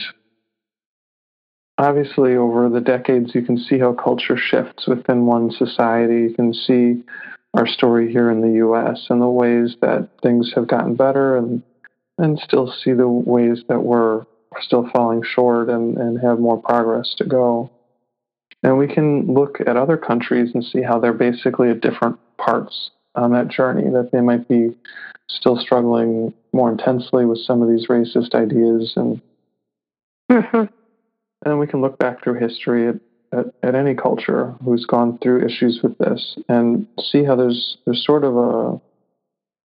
obviously 1.78 2.36
over 2.36 2.68
the 2.68 2.80
decades 2.80 3.34
you 3.34 3.42
can 3.42 3.58
see 3.58 3.78
how 3.78 3.92
culture 3.92 4.36
shifts 4.36 4.86
within 4.86 5.26
one 5.26 5.50
society 5.50 6.22
you 6.22 6.34
can 6.34 6.54
see 6.54 7.02
our 7.54 7.66
story 7.66 8.10
here 8.10 8.30
in 8.30 8.40
the 8.40 8.64
US 8.66 9.06
and 9.10 9.20
the 9.20 9.28
ways 9.28 9.76
that 9.80 10.08
things 10.22 10.52
have 10.54 10.68
gotten 10.68 10.94
better 10.94 11.36
and 11.36 11.62
and 12.18 12.38
still 12.38 12.72
see 12.82 12.92
the 12.92 13.08
ways 13.08 13.62
that 13.68 13.82
we're 13.82 14.24
still 14.60 14.88
falling 14.92 15.22
short 15.22 15.68
and, 15.68 15.98
and 15.98 16.18
have 16.20 16.38
more 16.38 16.60
progress 16.60 17.14
to 17.18 17.24
go. 17.24 17.70
And 18.66 18.76
we 18.76 18.88
can 18.88 19.32
look 19.32 19.60
at 19.64 19.76
other 19.76 19.96
countries 19.96 20.50
and 20.52 20.64
see 20.64 20.82
how 20.82 20.98
they're 20.98 21.12
basically 21.12 21.70
at 21.70 21.80
different 21.80 22.18
parts 22.36 22.90
on 23.14 23.30
that 23.30 23.46
journey, 23.46 23.88
that 23.90 24.10
they 24.10 24.20
might 24.20 24.48
be 24.48 24.76
still 25.28 25.56
struggling 25.56 26.34
more 26.52 26.72
intensely 26.72 27.24
with 27.24 27.38
some 27.38 27.62
of 27.62 27.68
these 27.68 27.86
racist 27.86 28.34
ideas 28.34 28.92
and 28.96 29.22
mm-hmm. 30.30 30.64
And 31.44 31.60
we 31.60 31.68
can 31.68 31.80
look 31.80 31.96
back 31.98 32.24
through 32.24 32.40
history 32.40 32.88
at, 32.88 32.96
at, 33.32 33.46
at, 33.62 33.74
any 33.76 33.94
culture 33.94 34.56
who's 34.64 34.84
gone 34.84 35.18
through 35.18 35.46
issues 35.46 35.80
with 35.80 35.96
this 35.98 36.36
and 36.48 36.88
see 37.00 37.22
how 37.22 37.36
there's 37.36 37.76
there's 37.84 38.04
sort 38.04 38.24
of 38.24 38.36
a 38.36 38.80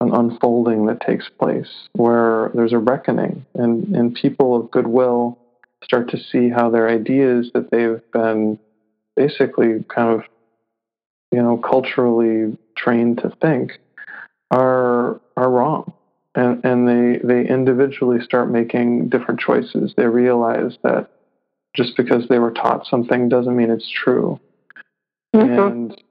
an 0.02 0.14
unfolding 0.14 0.86
that 0.86 1.02
takes 1.02 1.30
place 1.40 1.88
where 1.94 2.52
there's 2.54 2.74
a 2.74 2.78
reckoning 2.78 3.44
and, 3.56 3.96
and 3.96 4.14
people 4.14 4.56
of 4.56 4.70
goodwill 4.70 5.40
start 5.84 6.10
to 6.12 6.18
see 6.18 6.50
how 6.50 6.70
their 6.70 6.90
ideas 6.90 7.50
that 7.54 7.72
they've 7.72 8.02
been 8.12 8.60
basically 9.16 9.84
kind 9.94 10.10
of 10.10 10.24
you 11.32 11.42
know 11.42 11.58
culturally 11.58 12.58
trained 12.76 13.20
to 13.20 13.30
think 13.42 13.80
are 14.52 15.20
are 15.38 15.50
wrong 15.50 15.94
and 16.36 16.64
and 16.66 16.88
they 16.88 17.20
they 17.24 17.48
individually 17.48 18.20
start 18.22 18.50
making 18.50 19.10
different 19.10 19.40
choices 19.40 19.94
they 19.96 20.06
realize 20.06 20.78
that 20.84 21.10
just 21.76 21.98
because 21.98 22.28
they 22.28 22.40
were 22.40 22.52
taught 22.52 22.86
something 22.86 23.30
doesn't 23.30 23.56
mean 23.56 23.72
it's 23.72 23.90
true. 23.90 24.40
Mm-hmm. 25.36 25.60
And 25.60 26.02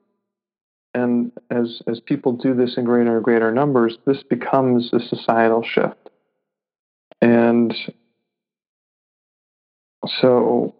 and 0.94 1.32
as 1.50 1.80
as 1.86 2.00
people 2.00 2.32
do 2.32 2.54
this 2.54 2.76
in 2.76 2.84
greater 2.84 3.16
and 3.16 3.24
greater 3.24 3.52
numbers, 3.52 3.96
this 4.04 4.22
becomes 4.22 4.92
a 4.92 5.00
societal 5.00 5.62
shift. 5.62 6.10
And 7.20 7.74
so 10.20 10.74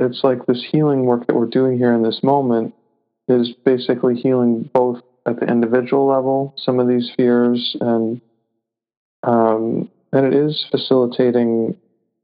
it's 0.00 0.22
like 0.22 0.46
this 0.46 0.64
healing 0.70 1.04
work 1.04 1.26
that 1.26 1.34
we're 1.34 1.46
doing 1.46 1.78
here 1.78 1.92
in 1.92 2.02
this 2.02 2.20
moment 2.22 2.74
is 3.28 3.52
basically 3.64 4.16
healing 4.16 4.68
both 4.72 5.00
at 5.26 5.38
the 5.38 5.46
individual 5.46 6.06
level 6.06 6.54
some 6.56 6.80
of 6.80 6.88
these 6.88 7.10
fears 7.16 7.76
and 7.80 8.20
um, 9.22 9.88
and 10.12 10.26
it 10.26 10.34
is 10.34 10.66
facilitating 10.70 11.76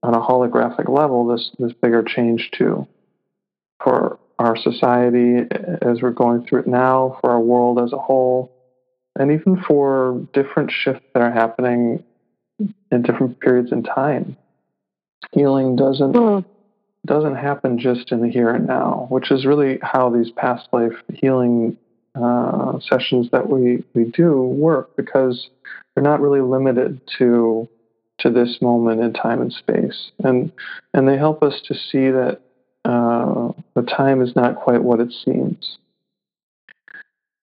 on 0.03 0.15
a 0.15 0.21
holographic 0.21 0.89
level 0.89 1.27
this 1.27 1.51
this 1.59 1.73
bigger 1.81 2.03
change 2.03 2.51
too 2.53 2.87
for 3.83 4.19
our 4.39 4.57
society 4.57 5.47
as 5.83 6.01
we're 6.01 6.11
going 6.11 6.47
through 6.47 6.61
it 6.61 6.67
now, 6.67 7.19
for 7.21 7.31
our 7.31 7.41
world 7.41 7.81
as 7.81 7.93
a 7.93 7.99
whole, 7.99 8.53
and 9.19 9.33
even 9.33 9.61
for 9.67 10.27
different 10.33 10.71
shifts 10.71 11.05
that 11.13 11.23
are 11.23 11.33
happening 11.33 12.05
in 12.91 13.03
different 13.03 13.41
periods 13.41 13.73
in 13.73 13.83
time. 13.83 14.37
Healing 15.33 15.77
doesn't 15.77 16.13
mm. 16.13 16.45
Doesn't 17.07 17.37
happen 17.37 17.79
just 17.79 18.13
in 18.13 18.21
the 18.21 18.29
here 18.29 18.51
and 18.51 18.67
now, 18.67 19.07
which 19.11 19.31
is 19.31 19.47
really 19.47 19.79
how 19.83 20.11
these 20.11 20.31
past 20.31 20.69
life 20.73 20.93
healing 21.13 21.77
uh, 22.15 22.79
sessions 22.81 23.31
that 23.31 23.49
we, 23.49 23.85
we 23.95 24.05
do 24.05 24.43
work 24.43 24.97
because 24.97 25.49
they're 25.95 26.05
not 26.05 26.21
really 26.21 26.41
limited 26.41 27.01
to 27.19 27.69
to 28.19 28.31
this 28.31 28.59
moment 28.61 29.01
in 29.01 29.13
time 29.13 29.41
and 29.41 29.53
space, 29.53 30.11
and 30.25 30.51
and 30.93 31.09
they 31.09 31.17
help 31.17 31.43
us 31.43 31.61
to 31.65 31.75
see 31.75 32.11
that 32.11 32.41
uh, 32.85 33.53
the 33.75 33.83
time 33.83 34.23
is 34.23 34.35
not 34.35 34.57
quite 34.57 34.83
what 34.83 34.99
it 35.01 35.13
seems, 35.25 35.79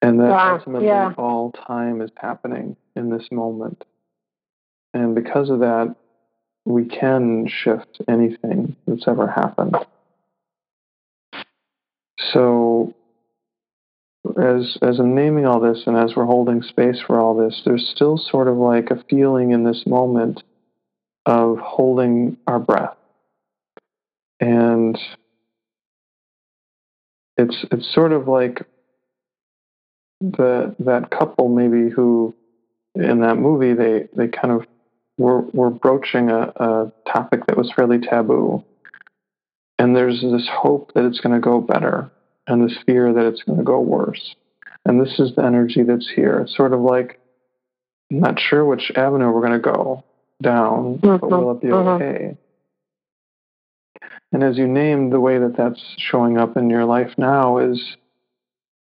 and 0.02 0.20
that 0.20 0.30
wow. 0.30 0.58
ultimately 0.58 0.88
yeah. 0.88 1.14
all 1.18 1.52
time 1.52 2.02
is 2.02 2.12
happening 2.18 2.76
in 2.96 3.10
this 3.10 3.26
moment, 3.32 3.86
and 4.94 5.16
because 5.16 5.50
of 5.50 5.60
that, 5.60 5.96
we 6.66 6.86
can 6.86 7.48
shift 7.48 8.02
anything 8.08 8.76
that's 8.88 9.08
ever 9.08 9.28
happened. 9.28 9.76
So 12.34 12.94
as 14.38 14.78
as 14.82 15.00
I'm 15.00 15.14
naming 15.14 15.46
all 15.46 15.60
this 15.60 15.84
and 15.86 15.96
as 15.96 16.16
we're 16.16 16.26
holding 16.26 16.64
space 16.64 17.00
for 17.06 17.20
all 17.20 17.36
this, 17.36 17.62
there's 17.66 17.88
still 17.96 18.18
sort 18.18 18.48
of 18.48 18.58
like 18.58 18.90
a 18.90 19.04
feeling 19.10 19.52
in 19.52 19.64
this 19.64 19.84
moment 19.86 20.44
of 21.26 21.60
holding 21.60 22.38
our 22.48 22.60
breath. 22.60 22.98
And 24.40 24.98
it's 27.38 27.66
it's 27.72 27.94
sort 27.94 28.12
of 28.12 28.28
like 28.28 28.64
the 30.22 30.76
that 30.80 31.12
couple 31.12 31.50
maybe 31.50 31.90
who 31.90 32.34
in 32.96 33.22
that 33.22 33.36
movie 33.36 33.74
they 33.74 34.08
they 34.16 34.28
kind 34.28 34.52
of 34.52 34.66
were 35.18 35.42
were 35.42 35.70
broaching 35.70 36.30
a, 36.30 36.52
a 36.56 36.92
topic 37.12 37.46
that 37.48 37.58
was 37.58 37.72
fairly 37.76 38.00
taboo. 38.00 38.64
And 39.78 39.96
there's 39.96 40.22
this 40.22 40.50
hope 40.52 40.94
that 40.94 41.06
it's 41.06 41.20
going 41.20 41.36
to 41.36 41.42
go 41.42 41.60
better 41.60 42.10
and 42.48 42.68
this 42.68 42.78
fear 42.86 43.14
that 43.14 43.26
it's 43.26 43.44
going 43.44 43.58
to 43.58 43.64
go 43.64 43.80
worse. 43.80 44.36
And 44.86 45.02
this 45.02 45.20
is 45.20 45.36
the 45.36 45.44
energy 45.44 45.84
that's 45.84 46.10
here. 46.16 46.40
It's 46.40 46.56
sort 46.56 46.74
of 46.74 46.80
like 46.80 47.20
I'm 48.12 48.20
not 48.20 48.40
sure 48.40 48.64
which 48.64 48.92
avenue 48.96 49.32
we're 49.32 49.42
going 49.42 49.54
to 49.54 49.60
go 49.60 50.04
down, 50.42 51.00
mm-hmm. 51.00 51.18
but 51.18 51.30
will 51.30 51.52
it 51.52 51.62
be 51.62 51.68
mm-hmm. 51.68 52.04
okay? 52.04 52.38
And 54.32 54.44
as 54.44 54.58
you 54.58 54.68
named, 54.68 55.14
the 55.14 55.20
way 55.20 55.38
that 55.40 55.56
that's 55.58 55.82
showing 55.98 56.38
up 56.38 56.58
in 56.58 56.70
your 56.70 56.86
life 56.86 57.12
now 57.18 57.58
is, 57.58 57.82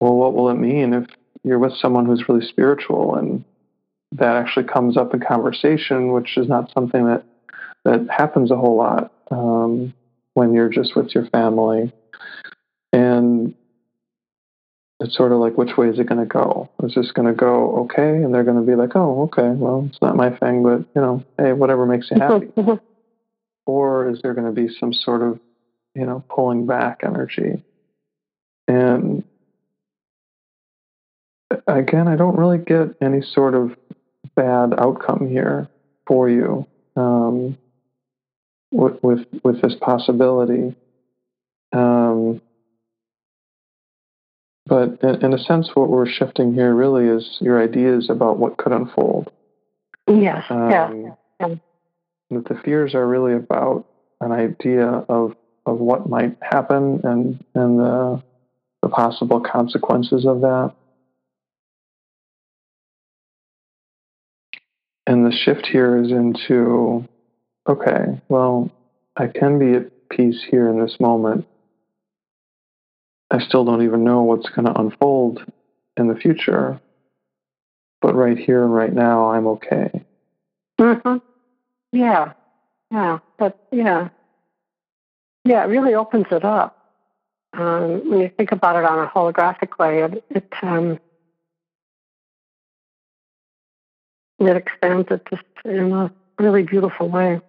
well, 0.01 0.15
what 0.15 0.35
will 0.35 0.51
it 0.51 0.55
mean 0.55 0.95
if 0.95 1.07
you're 1.43 1.59
with 1.59 1.77
someone 1.77 2.07
who's 2.07 2.29
really 2.29 2.47
spiritual 2.47 3.17
and 3.17 3.45
that 4.13 4.37
actually 4.37 4.67
comes 4.67 4.97
up 4.97 5.15
in 5.15 5.21
conversation, 5.21 6.13
which 6.13 6.37
is 6.37 6.49
not 6.49 6.71
something 6.73 7.07
that 7.07 7.25
that 7.85 8.07
happens 8.11 8.51
a 8.51 8.57
whole 8.57 8.77
lot 8.77 9.13
um, 9.31 9.93
when 10.35 10.55
you're 10.55 10.69
just 10.69 10.95
with 10.95 11.15
your 11.15 11.27
family. 11.27 11.93
And 12.93 13.55
it's 15.01 15.17
sort 15.17 15.33
of 15.33 15.39
like 15.39 15.59
which 15.59 15.77
way 15.77 15.89
is 15.89 15.99
it 15.99 16.09
going 16.09 16.21
to 16.21 16.27
go? 16.27 16.69
Is 16.85 16.95
this 16.95 17.11
going 17.11 17.27
to 17.27 17.35
go 17.35 17.77
okay, 17.85 18.23
and 18.23 18.33
they're 18.33 18.45
going 18.45 18.61
to 18.61 18.67
be 18.67 18.77
like, 18.77 18.95
oh, 18.95 19.23
okay, 19.23 19.49
well, 19.49 19.89
it's 19.89 20.01
not 20.01 20.15
my 20.15 20.31
thing, 20.37 20.63
but 20.63 20.81
you 20.95 21.03
know, 21.03 21.25
hey, 21.39 21.53
whatever 21.53 21.87
makes 21.87 22.11
you 22.11 22.21
happy. 22.21 22.49
or 23.67 24.11
is 24.11 24.21
there 24.23 24.35
going 24.35 24.47
to 24.47 24.53
be 24.53 24.73
some 24.79 24.93
sort 24.93 25.23
of, 25.23 25.41
you 25.95 26.07
know, 26.07 26.23
pulling 26.29 26.67
back 26.67 27.01
energy? 27.03 27.63
And 28.69 29.25
again, 31.67 32.09
I 32.09 32.17
don't 32.17 32.39
really 32.39 32.59
get 32.59 32.95
any 33.01 33.23
sort 33.23 33.55
of 33.55 33.77
bad 34.35 34.75
outcome 34.79 35.29
here 35.29 35.69
for 36.07 36.29
you 36.29 36.67
um, 36.97 37.59
with, 38.71 39.03
with 39.03 39.27
with 39.43 39.63
this 39.63 39.75
possibility. 39.81 40.75
Um, 41.73 42.41
but 44.67 45.03
in, 45.03 45.25
in, 45.25 45.33
a 45.33 45.39
sense, 45.39 45.71
what 45.75 45.89
we're 45.89 46.07
shifting 46.07 46.55
here 46.55 46.75
really 46.75 47.07
is 47.07 47.39
your 47.41 47.63
ideas 47.63 48.09
about 48.11 48.39
what 48.39 48.59
could 48.59 48.73
unfold. 48.73 49.31
Yes. 50.09 50.45
Um, 50.51 50.71
yeah. 50.71 50.93
yeah. 51.41 51.55
That 52.31 52.49
the 52.49 52.61
fears 52.65 52.95
are 52.95 53.07
really 53.07 53.35
about 53.35 53.87
an 54.21 54.33
idea 54.33 54.87
of 54.87 55.35
of 55.67 55.79
what 55.79 56.09
might 56.09 56.37
happen 56.41 57.01
and 57.05 57.45
and 57.55 57.79
the 57.79 58.23
the 58.83 58.89
possible 58.89 59.41
consequences 59.41 60.27
of 60.27 60.41
that. 60.41 60.75
And 65.07 65.27
the 65.27 65.33
shift 65.33 65.67
here 65.67 65.97
is 65.97 66.11
into 66.11 67.07
okay, 67.69 68.21
well, 68.29 68.71
I 69.17 69.27
can 69.29 69.59
be 69.59 69.73
at 69.77 69.91
peace 70.11 70.43
here 70.49 70.69
in 70.69 70.81
this 70.81 70.99
moment. 71.01 71.47
I 73.31 73.39
still 73.41 73.65
don't 73.65 73.83
even 73.83 74.05
know 74.05 74.23
what's 74.23 74.49
going 74.51 74.67
to 74.67 74.79
unfold 74.79 75.43
in 75.97 76.09
the 76.09 76.15
future, 76.15 76.81
but 78.01 78.15
right 78.15 78.37
here 78.37 78.63
and 78.63 78.75
right 78.75 78.93
now, 78.93 79.31
I'm 79.31 79.47
okay. 79.47 80.05
Mhm. 80.79 81.21
Yeah. 81.93 82.33
Yeah. 82.91 83.19
But 83.39 83.57
yeah. 83.71 84.09
Yeah. 85.45 85.65
It 85.65 85.69
really 85.69 85.95
opens 85.95 86.27
it 86.31 86.45
up. 86.45 86.77
Um, 87.55 88.09
when 88.09 88.21
you 88.21 88.31
think 88.37 88.53
about 88.53 88.77
it 88.77 88.85
on 88.85 88.99
a 88.99 89.09
holographic 89.09 89.79
way, 89.79 90.03
it, 90.03 90.25
it 90.31 90.45
um, 90.63 90.99
it 94.47 94.57
expands 94.57 95.09
it 95.11 95.27
just 95.31 95.43
in 95.65 95.93
a 95.93 96.13
really 96.39 96.63
beautiful 96.63 97.09
way. 97.09 97.41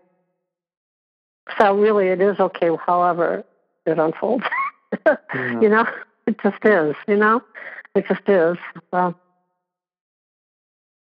So 1.60 1.76
really, 1.76 2.08
it 2.08 2.22
is 2.22 2.40
okay, 2.40 2.70
however 2.86 3.44
it 3.86 4.00
unfolds. 4.00 4.46
yeah. 5.06 5.18
You 5.62 5.70
know, 5.70 5.86
it 6.28 6.38
just 6.42 6.64
is. 6.64 6.96
You 7.08 7.18
know, 7.18 7.44
it 7.96 8.06
just 8.08 8.28
is. 8.28 8.58
So, 8.92 9.16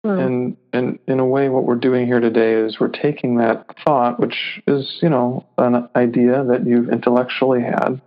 hmm. 0.03 0.09
and 0.09 0.57
and 0.73 0.99
in 1.07 1.21
a 1.21 1.27
way, 1.27 1.49
what 1.49 1.65
we're 1.65 1.75
doing 1.77 2.07
here 2.07 2.21
today 2.21 2.55
is 2.55 2.81
we're 2.81 2.89
taking 2.89 3.37
that 3.37 3.67
thought, 3.85 4.19
which 4.19 4.63
is 4.67 4.99
you 5.03 5.09
know 5.09 5.45
an 5.59 5.89
idea 5.95 6.45
that 6.45 6.67
you've 6.67 6.89
intellectually 6.89 7.63
had, 7.63 8.01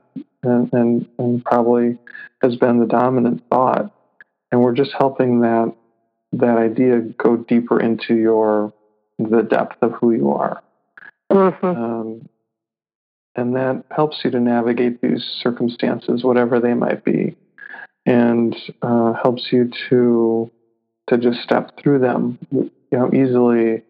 and 0.44 0.74
and, 0.74 1.08
and 1.20 1.46
probably 1.46 1.98
has 2.42 2.56
been 2.56 2.80
the 2.80 2.88
dominant 2.88 3.44
thought, 3.50 3.92
and 4.52 4.62
we're 4.62 4.76
just 4.76 4.94
helping 4.98 5.42
that 5.42 5.74
that 6.34 6.58
idea 6.58 7.00
go 7.18 7.38
deeper 7.38 7.80
into 7.80 8.16
your 8.16 8.74
the 9.20 9.42
depth 9.42 9.78
of 9.82 9.94
who 9.94 10.12
you 10.12 10.32
are. 10.32 10.62
Mm-hmm. 11.32 11.66
Um, 11.66 12.30
and 13.36 13.56
that 13.56 13.84
helps 13.92 14.22
you 14.24 14.32
to 14.32 14.40
navigate 14.40 15.02
these 15.02 15.24
circumstances, 15.42 16.24
whatever 16.24 16.60
they 16.60 16.74
might 16.74 17.04
be, 17.04 17.36
and 18.06 18.56
uh, 18.82 19.14
helps 19.14 19.48
you 19.52 19.72
to 19.90 20.52
to 21.08 21.18
just 21.18 21.42
step 21.42 21.80
through 21.80 22.00
them, 22.00 22.38
you 22.52 22.70
know, 22.92 23.10
easily 23.14 23.84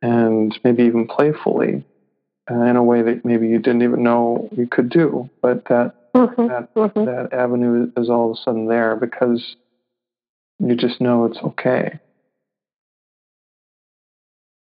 and 0.00 0.58
maybe 0.64 0.84
even 0.84 1.06
playfully, 1.06 1.84
uh, 2.50 2.62
in 2.62 2.76
a 2.76 2.82
way 2.82 3.02
that 3.02 3.24
maybe 3.24 3.46
you 3.46 3.58
didn't 3.58 3.82
even 3.82 4.02
know 4.02 4.48
you 4.56 4.66
could 4.66 4.88
do. 4.88 5.28
But 5.40 5.64
that 5.66 5.94
mm-hmm. 6.14 6.48
that 6.48 6.74
mm-hmm. 6.74 7.04
that 7.04 7.32
avenue 7.32 7.90
is 7.96 8.08
all 8.08 8.30
of 8.30 8.38
a 8.38 8.42
sudden 8.42 8.66
there 8.66 8.96
because 8.96 9.56
you 10.62 10.76
just 10.76 11.00
know 11.00 11.24
it's 11.24 11.38
okay. 11.38 11.98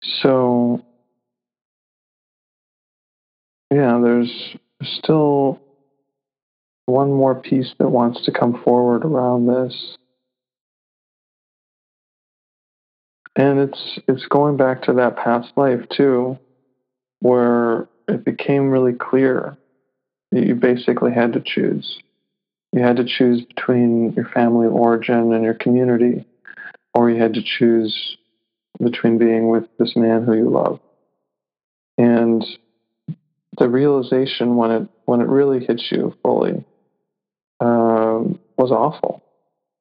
So, 0.03 0.81
yeah, 3.69 3.99
there's 4.01 4.55
still 4.81 5.59
one 6.85 7.11
more 7.11 7.35
piece 7.35 7.73
that 7.79 7.89
wants 7.89 8.23
to 8.25 8.31
come 8.31 8.61
forward 8.63 9.03
around 9.05 9.47
this. 9.47 9.95
And 13.35 13.59
it's 13.59 13.99
it's 14.07 14.25
going 14.27 14.57
back 14.57 14.83
to 14.83 14.93
that 14.93 15.17
past 15.17 15.51
life 15.55 15.87
too, 15.89 16.37
where 17.19 17.87
it 18.07 18.25
became 18.25 18.69
really 18.69 18.93
clear 18.93 19.57
that 20.31 20.45
you 20.45 20.55
basically 20.55 21.11
had 21.11 21.33
to 21.33 21.41
choose. 21.41 21.99
You 22.71 22.81
had 22.81 22.97
to 22.97 23.05
choose 23.05 23.43
between 23.43 24.13
your 24.13 24.25
family 24.25 24.67
of 24.67 24.73
origin 24.73 25.33
and 25.33 25.43
your 25.43 25.53
community, 25.53 26.25
or 26.93 27.09
you 27.09 27.21
had 27.21 27.33
to 27.33 27.41
choose 27.43 28.17
between 28.81 29.17
being 29.17 29.49
with 29.49 29.65
this 29.77 29.95
man 29.95 30.23
who 30.23 30.35
you 30.35 30.49
love. 30.49 30.79
And 31.97 32.45
the 33.57 33.69
realization 33.69 34.55
when 34.55 34.71
it 34.71 34.87
when 35.05 35.21
it 35.21 35.27
really 35.27 35.65
hits 35.65 35.89
you 35.91 36.15
fully 36.23 36.63
um, 37.59 38.39
was 38.57 38.71
awful, 38.71 39.21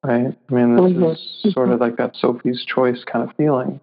right? 0.03 0.35
I 0.49 0.53
mean, 0.53 0.75
this 0.75 0.85
mm-hmm. 0.85 1.47
is 1.47 1.53
sort 1.53 1.69
of 1.69 1.79
like 1.79 1.97
that 1.97 2.15
Sophie's 2.15 2.65
choice 2.65 3.03
kind 3.05 3.27
of 3.27 3.35
feeling 3.37 3.79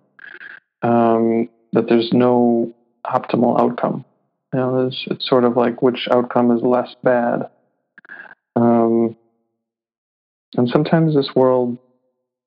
um, 0.82 1.48
that 1.72 1.88
there's 1.88 2.10
no 2.12 2.72
optimal 3.06 3.60
outcome. 3.60 4.04
You 4.52 4.60
know, 4.60 4.86
it's, 4.86 5.04
it's 5.10 5.28
sort 5.28 5.44
of 5.44 5.56
like 5.56 5.82
which 5.82 6.08
outcome 6.10 6.50
is 6.50 6.62
less 6.62 6.94
bad. 7.02 7.50
Um, 8.88 9.16
and 10.56 10.68
sometimes 10.68 11.14
this 11.14 11.30
world 11.34 11.78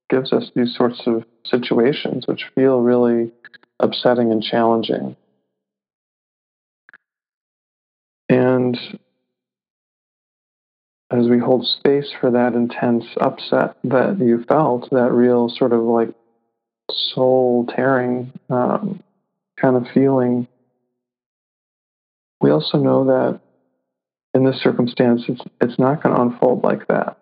gives 0.09 0.33
us 0.33 0.51
these 0.55 0.75
sorts 0.75 1.01
of 1.05 1.23
situations 1.45 2.27
which 2.27 2.45
feel 2.55 2.81
really 2.81 3.31
upsetting 3.79 4.31
and 4.31 4.43
challenging. 4.43 5.15
And 8.27 8.77
as 11.11 11.27
we 11.27 11.39
hold 11.39 11.65
space 11.65 12.09
for 12.19 12.31
that 12.31 12.53
intense 12.53 13.05
upset 13.19 13.75
that 13.83 14.17
you 14.19 14.43
felt, 14.47 14.89
that 14.91 15.11
real 15.11 15.49
sort 15.49 15.73
of 15.73 15.81
like 15.81 16.09
soul 16.89 17.67
tearing 17.75 18.31
um, 18.49 19.03
kind 19.59 19.75
of 19.75 19.85
feeling, 19.93 20.47
we 22.39 22.49
also 22.49 22.77
know 22.77 23.05
that 23.05 23.39
in 24.33 24.45
this 24.45 24.61
circumstance, 24.61 25.23
it's, 25.27 25.41
it's 25.59 25.79
not 25.79 26.01
going 26.01 26.15
to 26.15 26.21
unfold 26.21 26.63
like 26.63 26.87
that. 26.87 27.17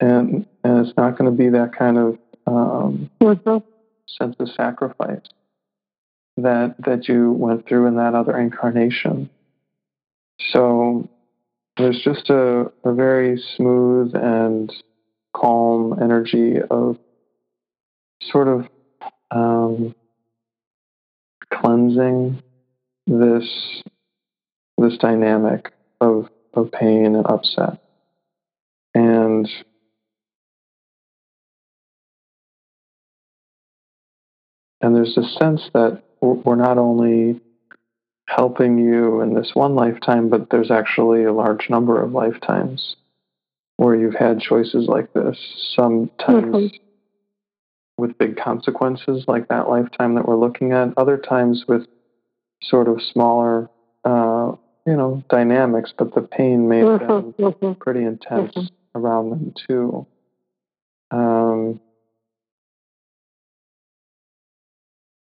And, 0.00 0.46
and 0.64 0.86
it's 0.86 0.96
not 0.96 1.18
going 1.18 1.30
to 1.30 1.36
be 1.36 1.50
that 1.50 1.72
kind 1.76 1.98
of 1.98 2.18
um, 2.46 3.10
mm-hmm. 3.20 3.58
sense 4.06 4.36
of 4.38 4.48
sacrifice 4.50 5.26
that, 6.36 6.74
that 6.84 7.08
you 7.08 7.32
went 7.32 7.66
through 7.66 7.86
in 7.86 7.96
that 7.96 8.14
other 8.14 8.38
incarnation. 8.38 9.30
So 10.50 11.08
there's 11.76 12.00
just 12.02 12.30
a, 12.30 12.70
a 12.84 12.92
very 12.92 13.42
smooth 13.56 14.14
and 14.14 14.72
calm 15.34 15.98
energy 16.02 16.56
of 16.70 16.98
sort 18.22 18.48
of 18.48 18.66
um, 19.30 19.94
cleansing 21.52 22.42
this 23.06 23.82
this 24.78 24.98
dynamic 24.98 25.72
of 26.00 26.28
of 26.54 26.72
pain 26.72 27.14
and 27.14 27.26
upset. 27.26 27.78
And 28.94 29.48
and 34.80 34.96
there's 34.96 35.16
a 35.16 35.24
sense 35.38 35.62
that 35.74 36.02
we're 36.20 36.56
not 36.56 36.78
only 36.78 37.40
helping 38.28 38.78
you 38.78 39.20
in 39.20 39.34
this 39.34 39.50
one 39.54 39.74
lifetime, 39.74 40.28
but 40.28 40.50
there's 40.50 40.70
actually 40.70 41.24
a 41.24 41.32
large 41.32 41.70
number 41.70 42.02
of 42.02 42.12
lifetimes 42.12 42.96
where 43.76 43.94
you've 43.94 44.14
had 44.14 44.40
choices 44.40 44.88
like 44.88 45.12
this. 45.12 45.38
Sometimes 45.74 46.10
mm-hmm. 46.54 46.76
with 47.98 48.18
big 48.18 48.36
consequences, 48.36 49.24
like 49.28 49.48
that 49.48 49.68
lifetime 49.68 50.14
that 50.14 50.26
we're 50.26 50.38
looking 50.38 50.72
at. 50.72 50.88
Other 50.96 51.18
times 51.18 51.64
with 51.68 51.86
sort 52.62 52.88
of 52.88 53.00
smaller 53.12 53.70
uh, 54.04 54.35
you 54.86 54.96
know, 54.96 55.22
dynamics, 55.28 55.92
but 55.96 56.14
the 56.14 56.22
pain 56.22 56.68
may 56.68 56.78
have 56.78 57.00
been 57.00 57.32
mm-hmm, 57.38 57.72
pretty 57.72 58.04
intense 58.04 58.54
mm-hmm. 58.54 58.98
around 58.98 59.30
them 59.30 59.54
too. 59.68 60.06
Um, 61.10 61.80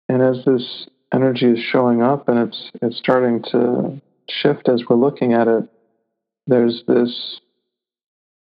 and 0.08 0.22
as 0.22 0.44
this 0.44 0.86
energy 1.12 1.46
is 1.46 1.58
showing 1.58 2.02
up 2.02 2.28
and 2.28 2.38
it's 2.38 2.70
it's 2.80 2.98
starting 2.98 3.42
to 3.50 4.00
shift 4.28 4.68
as 4.68 4.82
we're 4.88 4.96
looking 4.96 5.34
at 5.34 5.48
it, 5.48 5.68
there's 6.46 6.82
this 6.86 7.40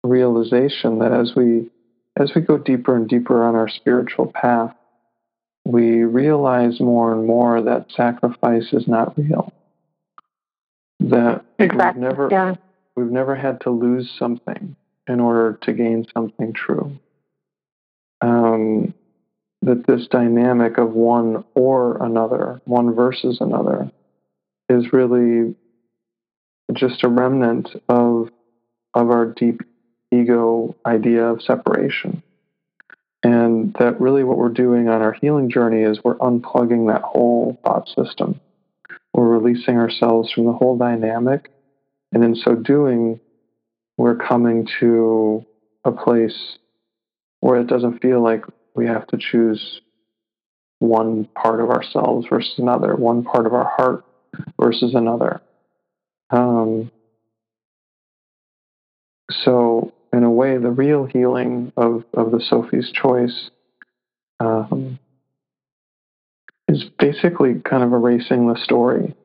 realization 0.03 0.99
that 0.99 1.11
as 1.11 1.33
we 1.35 1.69
as 2.17 2.31
we 2.35 2.41
go 2.41 2.57
deeper 2.57 2.95
and 2.95 3.07
deeper 3.07 3.43
on 3.43 3.55
our 3.55 3.67
spiritual 3.67 4.31
path, 4.33 4.75
we 5.65 6.03
realize 6.03 6.79
more 6.79 7.13
and 7.13 7.27
more 7.27 7.61
that 7.61 7.91
sacrifice 7.91 8.71
is 8.71 8.87
not 8.87 9.17
real. 9.17 9.51
That 11.09 11.45
exactly. 11.59 12.01
we've 12.01 12.09
never 12.09 12.27
yeah. 12.31 12.55
we've 12.95 13.11
never 13.11 13.35
had 13.35 13.61
to 13.61 13.69
lose 13.69 14.11
something 14.17 14.75
in 15.07 15.19
order 15.19 15.59
to 15.61 15.73
gain 15.73 16.07
something 16.13 16.53
true. 16.53 16.97
Um, 18.21 18.93
that 19.61 19.85
this 19.85 20.07
dynamic 20.07 20.77
of 20.77 20.93
one 20.93 21.43
or 21.53 22.03
another, 22.03 22.61
one 22.65 22.95
versus 22.95 23.37
another, 23.39 23.91
is 24.67 24.93
really 24.93 25.55
just 26.73 27.03
a 27.03 27.07
remnant 27.07 27.69
of 27.87 28.29
of 28.95 29.11
our 29.11 29.27
deep 29.27 29.61
ego 30.11 30.75
idea 30.87 31.25
of 31.25 31.43
separation. 31.43 32.23
And 33.21 33.75
that 33.79 34.01
really 34.01 34.23
what 34.23 34.37
we're 34.37 34.49
doing 34.49 34.87
on 34.87 35.01
our 35.03 35.13
healing 35.13 35.49
journey 35.51 35.81
is 35.81 36.03
we're 36.03 36.17
unplugging 36.17 36.91
that 36.91 37.01
whole 37.01 37.59
thought 37.63 37.87
system. 37.89 38.39
We're 39.15 39.39
releasing 39.39 39.77
ourselves 39.77 40.29
from 40.33 40.45
the 40.45 40.51
whole 40.51 40.77
dynamic. 40.77 41.49
And 42.11 42.21
in 42.21 42.35
so 42.35 42.53
doing, 42.53 43.21
we're 43.97 44.17
coming 44.17 44.67
to 44.81 45.45
a 45.85 45.91
place 45.93 46.57
where 47.39 47.61
it 47.61 47.67
doesn't 47.67 48.01
feel 48.01 48.21
like 48.21 48.43
we 48.75 48.87
have 48.87 49.07
to 49.07 49.17
choose 49.17 49.79
one 50.79 51.29
part 51.33 51.61
of 51.61 51.69
ourselves 51.69 52.27
versus 52.29 52.55
another, 52.57 52.93
one 52.93 53.23
part 53.23 53.45
of 53.45 53.53
our 53.53 53.71
heart 53.77 54.03
versus 54.59 54.93
another. 54.93 55.41
Um, 56.29 56.91
so, 59.31 59.93
in 60.11 60.23
a 60.23 60.29
way, 60.29 60.57
the 60.57 60.71
real 60.71 61.05
healing 61.05 61.71
of, 61.77 62.03
of 62.13 62.31
the 62.31 62.41
Sophie's 62.49 62.91
choice 62.91 63.49
um, 64.41 64.99
is 66.67 66.83
basically 66.97 67.55
kind 67.63 67.83
of 67.83 67.93
erasing 67.93 68.47
the 68.47 68.59
story, 68.63 69.15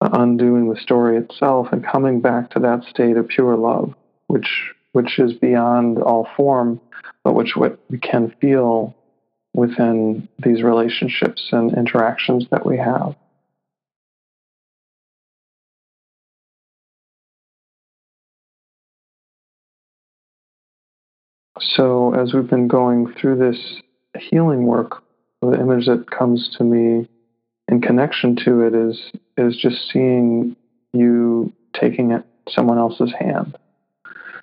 undoing 0.00 0.72
the 0.72 0.80
story 0.80 1.18
itself, 1.18 1.68
and 1.72 1.84
coming 1.84 2.20
back 2.20 2.50
to 2.50 2.60
that 2.60 2.84
state 2.84 3.16
of 3.16 3.28
pure 3.28 3.56
love, 3.56 3.94
which 4.28 4.72
which 4.92 5.18
is 5.18 5.32
beyond 5.34 5.98
all 5.98 6.28
form, 6.36 6.80
but 7.22 7.34
which 7.34 7.54
what 7.54 7.78
we 7.88 7.98
can 7.98 8.34
feel 8.40 8.94
within 9.54 10.28
these 10.44 10.62
relationships 10.62 11.48
and 11.52 11.76
interactions 11.76 12.46
that 12.50 12.66
we 12.66 12.76
have. 12.76 13.14
So, 21.60 22.14
as 22.14 22.32
we've 22.32 22.48
been 22.48 22.68
going 22.68 23.12
through 23.14 23.36
this 23.36 23.80
healing 24.18 24.66
work, 24.66 25.02
the 25.42 25.60
image 25.60 25.86
that 25.86 26.10
comes 26.10 26.54
to 26.58 26.64
me 26.64 27.08
in 27.68 27.80
connection 27.80 28.36
to 28.44 28.60
it 28.62 28.74
is 28.74 29.00
is 29.36 29.56
just 29.56 29.90
seeing 29.90 30.56
you 30.92 31.52
taking 31.78 32.22
someone 32.48 32.78
else's 32.78 33.12
hand. 33.18 33.56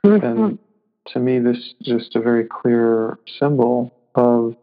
Mm-hmm. 0.05 0.25
And 0.25 0.59
to 1.07 1.19
me, 1.19 1.39
this 1.39 1.57
is 1.57 1.73
just 1.81 2.15
a 2.15 2.21
very 2.21 2.45
clear 2.45 3.19
symbol 3.39 3.93
of 4.15 4.55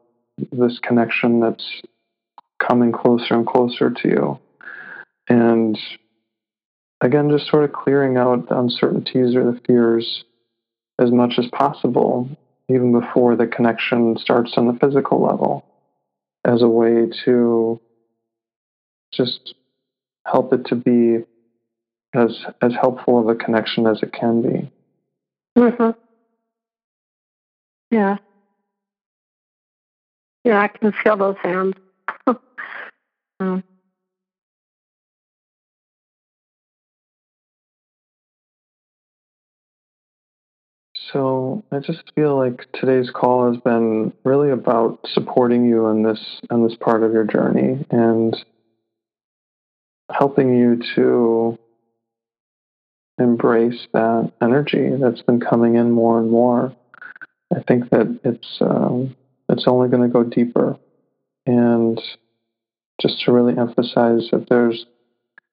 this 0.50 0.78
connection 0.80 1.40
that's 1.40 1.82
coming 2.58 2.92
closer 2.92 3.34
and 3.34 3.46
closer 3.46 3.90
to 3.90 4.08
you. 4.08 4.38
And 5.28 5.78
again, 7.00 7.30
just 7.30 7.50
sort 7.50 7.64
of 7.64 7.72
clearing 7.72 8.16
out 8.16 8.48
the 8.48 8.58
uncertainties 8.58 9.36
or 9.36 9.44
the 9.44 9.60
fears 9.66 10.24
as 10.98 11.10
much 11.10 11.34
as 11.38 11.46
possible, 11.48 12.28
even 12.68 12.98
before 12.98 13.36
the 13.36 13.46
connection 13.46 14.16
starts 14.18 14.54
on 14.56 14.66
the 14.66 14.78
physical 14.78 15.22
level, 15.22 15.64
as 16.44 16.62
a 16.62 16.68
way 16.68 17.08
to 17.24 17.80
just 19.12 19.54
help 20.26 20.52
it 20.52 20.66
to 20.66 20.74
be 20.74 21.24
as 22.14 22.44
as 22.60 22.72
helpful 22.74 23.18
of 23.18 23.28
a 23.28 23.34
connection 23.34 23.86
as 23.86 24.02
it 24.02 24.12
can 24.12 24.42
be. 24.42 24.70
Mm-hmm. 25.56 25.90
Yeah. 27.90 28.16
Yeah, 30.44 30.60
I 30.60 30.68
can 30.68 30.92
feel 30.92 31.16
those 31.16 31.36
hands. 31.42 31.74
mm. 33.40 33.62
So 41.14 41.62
I 41.70 41.78
just 41.78 42.02
feel 42.16 42.36
like 42.36 42.66
today's 42.72 43.08
call 43.08 43.52
has 43.52 43.62
been 43.62 44.12
really 44.24 44.50
about 44.50 44.98
supporting 45.12 45.64
you 45.64 45.86
on 45.86 46.02
this 46.02 46.18
on 46.50 46.66
this 46.66 46.76
part 46.76 47.04
of 47.04 47.12
your 47.12 47.22
journey 47.22 47.86
and 47.88 48.36
helping 50.10 50.58
you 50.58 50.82
to 50.96 51.56
embrace 53.16 53.86
that 53.92 54.32
energy 54.42 54.90
that's 55.00 55.22
been 55.22 55.38
coming 55.38 55.76
in 55.76 55.92
more 55.92 56.18
and 56.18 56.32
more. 56.32 56.74
I 57.56 57.62
think 57.62 57.90
that 57.90 58.18
it's 58.24 58.58
um, 58.60 59.14
it's 59.48 59.68
only 59.68 59.90
going 59.90 60.02
to 60.02 60.12
go 60.12 60.24
deeper, 60.24 60.76
and 61.46 61.96
just 63.00 63.22
to 63.24 63.32
really 63.32 63.56
emphasize 63.56 64.30
that 64.32 64.46
there's 64.50 64.84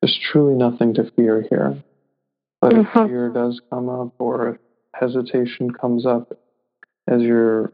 there's 0.01 0.19
truly 0.31 0.55
nothing 0.55 0.95
to 0.95 1.11
fear 1.11 1.45
here. 1.47 1.83
But 2.61 2.73
mm-hmm. 2.73 2.99
if 2.99 3.07
fear 3.07 3.29
does 3.29 3.61
come 3.69 3.89
up, 3.89 4.15
or 4.17 4.49
if 4.49 4.57
hesitation 5.01 5.71
comes 5.71 6.05
up 6.05 6.31
as 7.07 7.21
you're, 7.21 7.71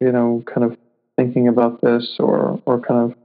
you 0.00 0.12
know, 0.12 0.42
kind 0.46 0.64
of 0.64 0.76
thinking 1.16 1.48
about 1.48 1.80
this, 1.80 2.16
or 2.20 2.60
or 2.66 2.80
kind 2.80 3.10
of 3.10 3.18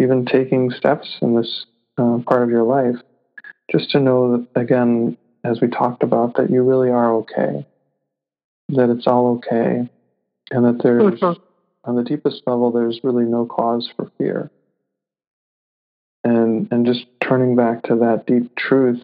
even 0.00 0.24
taking 0.24 0.70
steps 0.70 1.18
in 1.20 1.36
this 1.36 1.66
uh, 1.98 2.18
part 2.26 2.42
of 2.42 2.48
your 2.48 2.62
life, 2.62 2.96
just 3.70 3.90
to 3.90 4.00
know 4.00 4.46
that 4.54 4.60
again, 4.60 5.18
as 5.44 5.60
we 5.60 5.68
talked 5.68 6.02
about, 6.02 6.36
that 6.36 6.50
you 6.50 6.62
really 6.62 6.90
are 6.90 7.14
okay, 7.16 7.66
that 8.70 8.88
it's 8.88 9.06
all 9.06 9.36
okay, 9.36 9.88
and 10.50 10.64
that 10.64 10.82
there's 10.82 11.20
mm-hmm 11.20 11.42
on 11.84 11.96
the 11.96 12.02
deepest 12.02 12.42
level, 12.46 12.70
there's 12.70 13.00
really 13.02 13.24
no 13.24 13.46
cause 13.46 13.90
for 13.96 14.10
fear. 14.18 14.50
And, 16.22 16.68
and 16.70 16.84
just 16.84 17.06
turning 17.22 17.56
back 17.56 17.84
to 17.84 17.96
that 17.96 18.26
deep 18.26 18.54
truth 18.56 19.02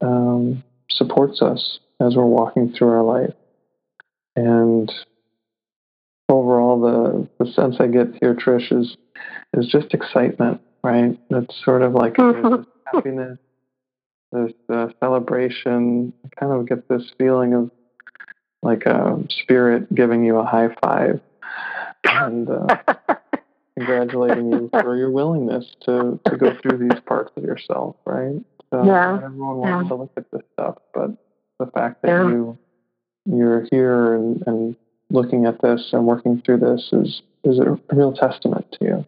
um, 0.00 0.64
supports 0.90 1.42
us 1.42 1.78
as 2.00 2.16
we're 2.16 2.26
walking 2.26 2.72
through 2.72 2.88
our 2.88 3.02
life. 3.02 3.34
And 4.36 4.92
overall, 6.28 6.80
the, 6.80 7.44
the 7.44 7.52
sense 7.52 7.76
I 7.80 7.86
get 7.86 8.08
here, 8.20 8.34
Trish, 8.34 8.72
is, 8.72 8.96
is 9.54 9.66
just 9.66 9.94
excitement, 9.94 10.60
right? 10.82 11.18
That's 11.30 11.54
sort 11.64 11.82
of 11.82 11.92
like 11.92 12.14
mm-hmm. 12.14 12.62
happiness, 12.92 13.38
there's 14.34 14.52
the 14.66 14.92
celebration. 14.98 16.12
I 16.24 16.28
kind 16.40 16.52
of 16.52 16.68
get 16.68 16.88
this 16.88 17.04
feeling 17.16 17.54
of 17.54 17.70
like 18.62 18.84
a 18.84 19.22
spirit 19.42 19.94
giving 19.94 20.24
you 20.24 20.38
a 20.38 20.44
high 20.44 20.74
five 20.82 21.20
and 22.02 22.48
uh, 22.50 22.66
congratulating 23.78 24.50
you 24.50 24.70
for 24.72 24.96
your 24.96 25.12
willingness 25.12 25.64
to, 25.84 26.18
to 26.26 26.36
go 26.36 26.56
through 26.60 26.78
these 26.78 26.98
parts 27.06 27.30
of 27.36 27.44
yourself, 27.44 27.94
right? 28.04 28.42
So 28.72 28.84
yeah. 28.84 29.20
everyone 29.22 29.58
wants 29.58 29.84
yeah. 29.84 29.88
to 29.88 29.94
look 29.94 30.12
at 30.16 30.28
this 30.32 30.42
stuff, 30.54 30.78
but 30.92 31.10
the 31.58 31.66
fact 31.66 32.02
that 32.02 32.08
yeah. 32.08 32.28
you 32.28 32.58
you're 33.26 33.66
here 33.70 34.14
and, 34.14 34.42
and 34.46 34.76
looking 35.10 35.46
at 35.46 35.60
this 35.62 35.90
and 35.92 36.06
working 36.06 36.42
through 36.42 36.58
this 36.58 36.88
is 36.92 37.22
is 37.44 37.58
a 37.58 37.78
real 37.92 38.12
testament 38.12 38.66
to 38.72 38.84
you. 38.84 39.06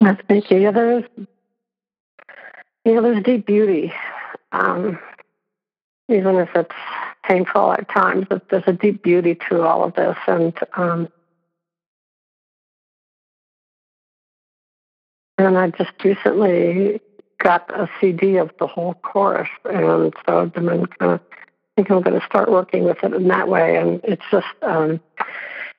Yes, 0.00 0.16
thank 0.28 0.50
you. 0.50 0.58
Yeah, 0.58 0.70
there 0.70 0.98
is, 0.98 1.04
know, 2.84 3.00
there's 3.00 3.22
deep 3.22 3.46
beauty, 3.46 3.92
um, 4.52 4.98
even 6.08 6.36
if 6.36 6.50
it's 6.54 6.74
painful 7.22 7.72
at 7.72 7.88
times, 7.88 8.26
but 8.28 8.48
there's 8.50 8.64
a 8.66 8.72
deep 8.72 9.02
beauty 9.02 9.38
to 9.48 9.62
all 9.62 9.84
of 9.84 9.94
this. 9.94 10.16
And 10.26 10.52
um, 10.76 11.08
and 15.38 15.56
I 15.56 15.70
just 15.70 15.92
recently 16.04 17.00
got 17.44 17.70
a 17.70 17.88
CD 18.00 18.36
of 18.38 18.50
the 18.58 18.66
whole 18.66 18.94
chorus, 18.94 19.48
and 19.64 20.12
so 20.26 20.40
I've 20.40 20.52
been 20.52 20.66
gonna, 20.66 20.88
I 20.98 21.20
think 21.76 21.90
I'm 21.90 22.00
going 22.00 22.18
to 22.18 22.26
start 22.26 22.50
working 22.50 22.84
with 22.84 23.04
it 23.04 23.12
in 23.12 23.28
that 23.28 23.48
way. 23.48 23.76
And 23.76 24.00
it's 24.02 24.24
just, 24.30 24.46
um, 24.62 25.00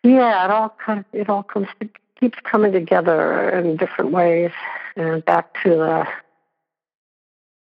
yeah, 0.03 0.45
it 0.45 0.51
all 0.51 0.76
kind 0.86 0.99
of, 0.99 1.05
it 1.11 1.28
all 1.28 1.43
comes 1.43 1.68
to, 1.82 1.89
keeps 2.20 2.38
coming 2.43 2.72
together 2.72 3.49
in 3.49 3.76
different 3.78 4.11
ways, 4.11 4.51
and 4.95 5.26
back 5.26 5.61
to 5.63 5.70
the 5.72 6.07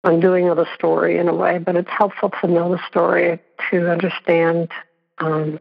undoing 0.05 0.49
of 0.49 0.57
the 0.57 0.67
story 0.75 1.17
in 1.17 1.29
a 1.29 1.35
way, 1.35 1.59
but 1.59 1.77
it's 1.77 1.91
helpful 1.91 2.31
to 2.41 2.49
know 2.49 2.71
the 2.71 2.81
story 2.89 3.39
to 3.71 3.91
understand 3.91 4.71
um, 5.19 5.59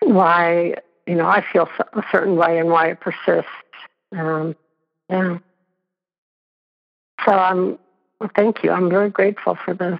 why 0.00 0.74
you 1.06 1.14
know 1.14 1.26
I 1.26 1.44
feel 1.52 1.68
a 1.94 2.02
certain 2.10 2.36
way 2.36 2.58
and 2.58 2.68
why 2.68 2.88
it 2.90 3.00
persists. 3.00 3.50
Um, 4.12 4.54
yeah. 5.08 5.38
So 7.24 7.32
I'm 7.32 7.78
Well, 8.20 8.30
thank 8.36 8.62
you. 8.62 8.70
I'm 8.70 8.88
very 8.88 9.10
grateful 9.10 9.56
for 9.64 9.74
this. 9.74 9.98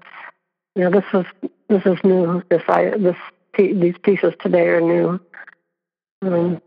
You 0.77 0.85
know, 0.85 0.91
this 0.91 1.05
is 1.13 1.51
this 1.69 1.83
is 1.85 1.99
new. 2.05 2.43
This 2.51 2.63
I 2.69 2.91
this 2.91 3.17
these 3.57 3.97
pieces 4.03 4.33
today 4.41 4.69
are 4.69 4.81
new. 4.81 5.21
Um, 6.23 6.63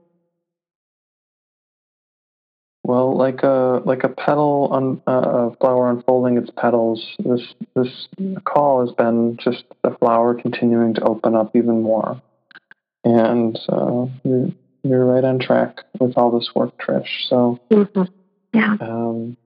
well, 2.84 3.18
like 3.18 3.42
a 3.44 3.82
like 3.86 4.04
a 4.04 4.10
petal 4.10 4.68
on 4.72 5.02
uh, 5.08 5.50
a 5.50 5.56
flower 5.56 5.90
unfolding 5.90 6.38
its 6.38 6.52
petals, 6.58 7.16
this 7.20 7.42
this 7.76 8.08
call 8.44 8.86
has 8.86 8.94
been 8.96 9.38
just 9.38 9.64
the 9.82 9.92
flower 9.92 10.36
continuing 10.36 10.94
to 10.96 11.02
open 11.04 11.36
up 11.36 11.56
even 11.56 11.82
more, 11.82 12.22
and 13.04 13.58
uh, 13.70 14.08
you're 14.24 14.50
you're 14.84 15.06
right 15.06 15.24
on 15.24 15.40
track 15.40 15.80
with 16.00 16.18
all 16.18 16.38
this 16.38 16.50
work, 16.54 16.78
Trish. 16.80 17.30
So 17.30 17.60
mm-hmm. 17.72 18.04
yeah, 18.54 18.76
um, 18.82 19.38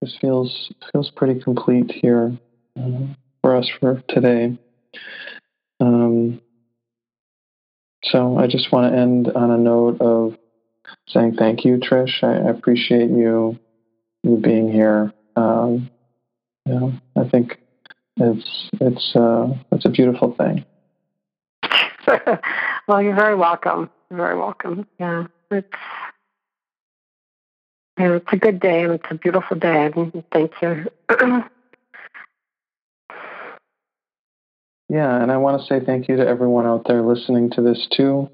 this 0.00 0.16
feels 0.20 0.72
feels 0.92 1.10
pretty 1.10 1.40
complete 1.40 1.90
here 1.90 2.36
uh, 2.78 3.06
for 3.42 3.56
us 3.56 3.68
for 3.78 4.02
today. 4.08 4.58
Um, 5.80 6.40
so 8.04 8.38
I 8.38 8.46
just 8.46 8.72
want 8.72 8.92
to 8.92 8.98
end 8.98 9.28
on 9.28 9.50
a 9.50 9.58
note 9.58 10.00
of 10.00 10.36
saying 11.08 11.36
thank 11.38 11.64
you, 11.64 11.76
Trish. 11.76 12.22
I, 12.22 12.48
I 12.48 12.50
appreciate 12.50 13.10
you 13.10 13.58
you 14.22 14.36
being 14.36 14.70
here. 14.72 15.12
Um, 15.36 15.90
you 16.66 16.74
know, 16.74 16.92
I 17.16 17.28
think 17.28 17.58
it's 18.16 18.70
it's 18.80 19.16
uh, 19.16 19.48
it's 19.72 19.84
a 19.84 19.90
beautiful 19.90 20.34
thing. 20.36 20.64
well, 22.88 23.02
you're 23.02 23.14
very 23.14 23.36
welcome. 23.36 23.90
You're 24.10 24.18
very 24.18 24.38
welcome. 24.38 24.86
Yeah, 24.98 25.26
it's 25.50 25.68
yeah, 28.00 28.14
it's 28.14 28.32
a 28.32 28.36
good 28.36 28.60
day 28.60 28.84
and 28.84 28.94
it's 28.94 29.04
a 29.10 29.14
beautiful 29.14 29.58
day. 29.58 29.90
Thank 30.32 30.52
you. 30.62 30.86
yeah, 34.88 35.22
and 35.22 35.30
I 35.30 35.36
want 35.36 35.60
to 35.60 35.66
say 35.66 35.84
thank 35.84 36.08
you 36.08 36.16
to 36.16 36.26
everyone 36.26 36.64
out 36.66 36.86
there 36.88 37.02
listening 37.02 37.50
to 37.50 37.62
this 37.62 37.86
too. 37.94 38.30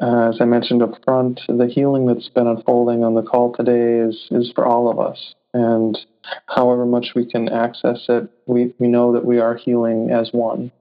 Uh, 0.00 0.30
as 0.30 0.40
I 0.40 0.46
mentioned 0.46 0.82
up 0.82 0.94
front, 1.04 1.40
the 1.48 1.66
healing 1.66 2.06
that's 2.06 2.30
been 2.30 2.46
unfolding 2.46 3.04
on 3.04 3.14
the 3.14 3.22
call 3.22 3.52
today 3.52 3.98
is, 3.98 4.26
is 4.30 4.50
for 4.54 4.64
all 4.64 4.90
of 4.90 4.98
us. 4.98 5.34
And 5.52 5.98
however 6.46 6.86
much 6.86 7.12
we 7.14 7.26
can 7.26 7.50
access 7.50 8.06
it, 8.08 8.28
we, 8.46 8.72
we 8.78 8.88
know 8.88 9.12
that 9.12 9.26
we 9.26 9.38
are 9.38 9.54
healing 9.54 10.10
as 10.10 10.30
one 10.32 10.72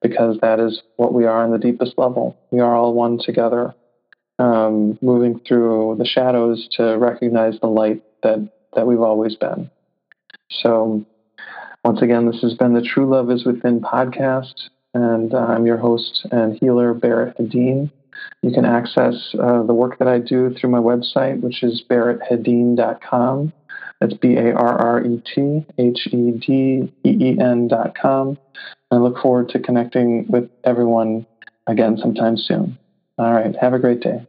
because 0.00 0.38
that 0.40 0.60
is 0.60 0.82
what 0.96 1.12
we 1.12 1.24
are 1.24 1.42
on 1.42 1.50
the 1.50 1.58
deepest 1.58 1.98
level. 1.98 2.36
We 2.50 2.60
are 2.60 2.74
all 2.74 2.94
one 2.94 3.18
together, 3.18 3.74
um, 4.38 4.98
moving 5.02 5.40
through 5.46 5.96
the 5.98 6.06
shadows 6.06 6.68
to 6.72 6.96
recognize 6.98 7.58
the 7.60 7.68
light 7.68 8.02
that, 8.22 8.50
that 8.74 8.86
we've 8.86 9.00
always 9.00 9.36
been. 9.36 9.70
So, 10.50 11.04
once 11.84 12.02
again, 12.02 12.30
this 12.30 12.40
has 12.42 12.54
been 12.54 12.74
the 12.74 12.82
True 12.82 13.08
Love 13.08 13.30
is 13.30 13.44
Within 13.44 13.80
podcast, 13.80 14.54
and 14.94 15.34
uh, 15.34 15.38
I'm 15.38 15.66
your 15.66 15.78
host 15.78 16.26
and 16.30 16.58
healer, 16.60 16.94
Barret 16.94 17.36
Hedin. 17.38 17.90
You 18.42 18.52
can 18.52 18.64
access 18.64 19.34
uh, 19.34 19.62
the 19.62 19.74
work 19.74 19.98
that 19.98 20.08
I 20.08 20.18
do 20.18 20.54
through 20.54 20.70
my 20.70 20.78
website, 20.78 21.40
which 21.40 21.62
is 21.62 21.82
barretthedeen.com. 21.88 23.52
That's 24.00 24.14
B 24.14 24.36
A 24.36 24.52
R 24.52 24.78
R 24.80 25.04
E 25.04 25.22
T 25.34 25.64
H 25.78 26.08
E 26.12 26.32
D 26.32 26.92
E 27.04 27.08
E 27.08 27.38
N.com. 27.40 28.38
I 28.90 28.96
look 28.96 29.18
forward 29.18 29.48
to 29.50 29.60
connecting 29.60 30.26
with 30.28 30.50
everyone 30.64 31.26
again 31.66 31.96
sometime 31.96 32.36
soon. 32.36 32.78
All 33.18 33.32
right. 33.32 33.56
Have 33.56 33.74
a 33.74 33.78
great 33.78 34.00
day. 34.00 34.26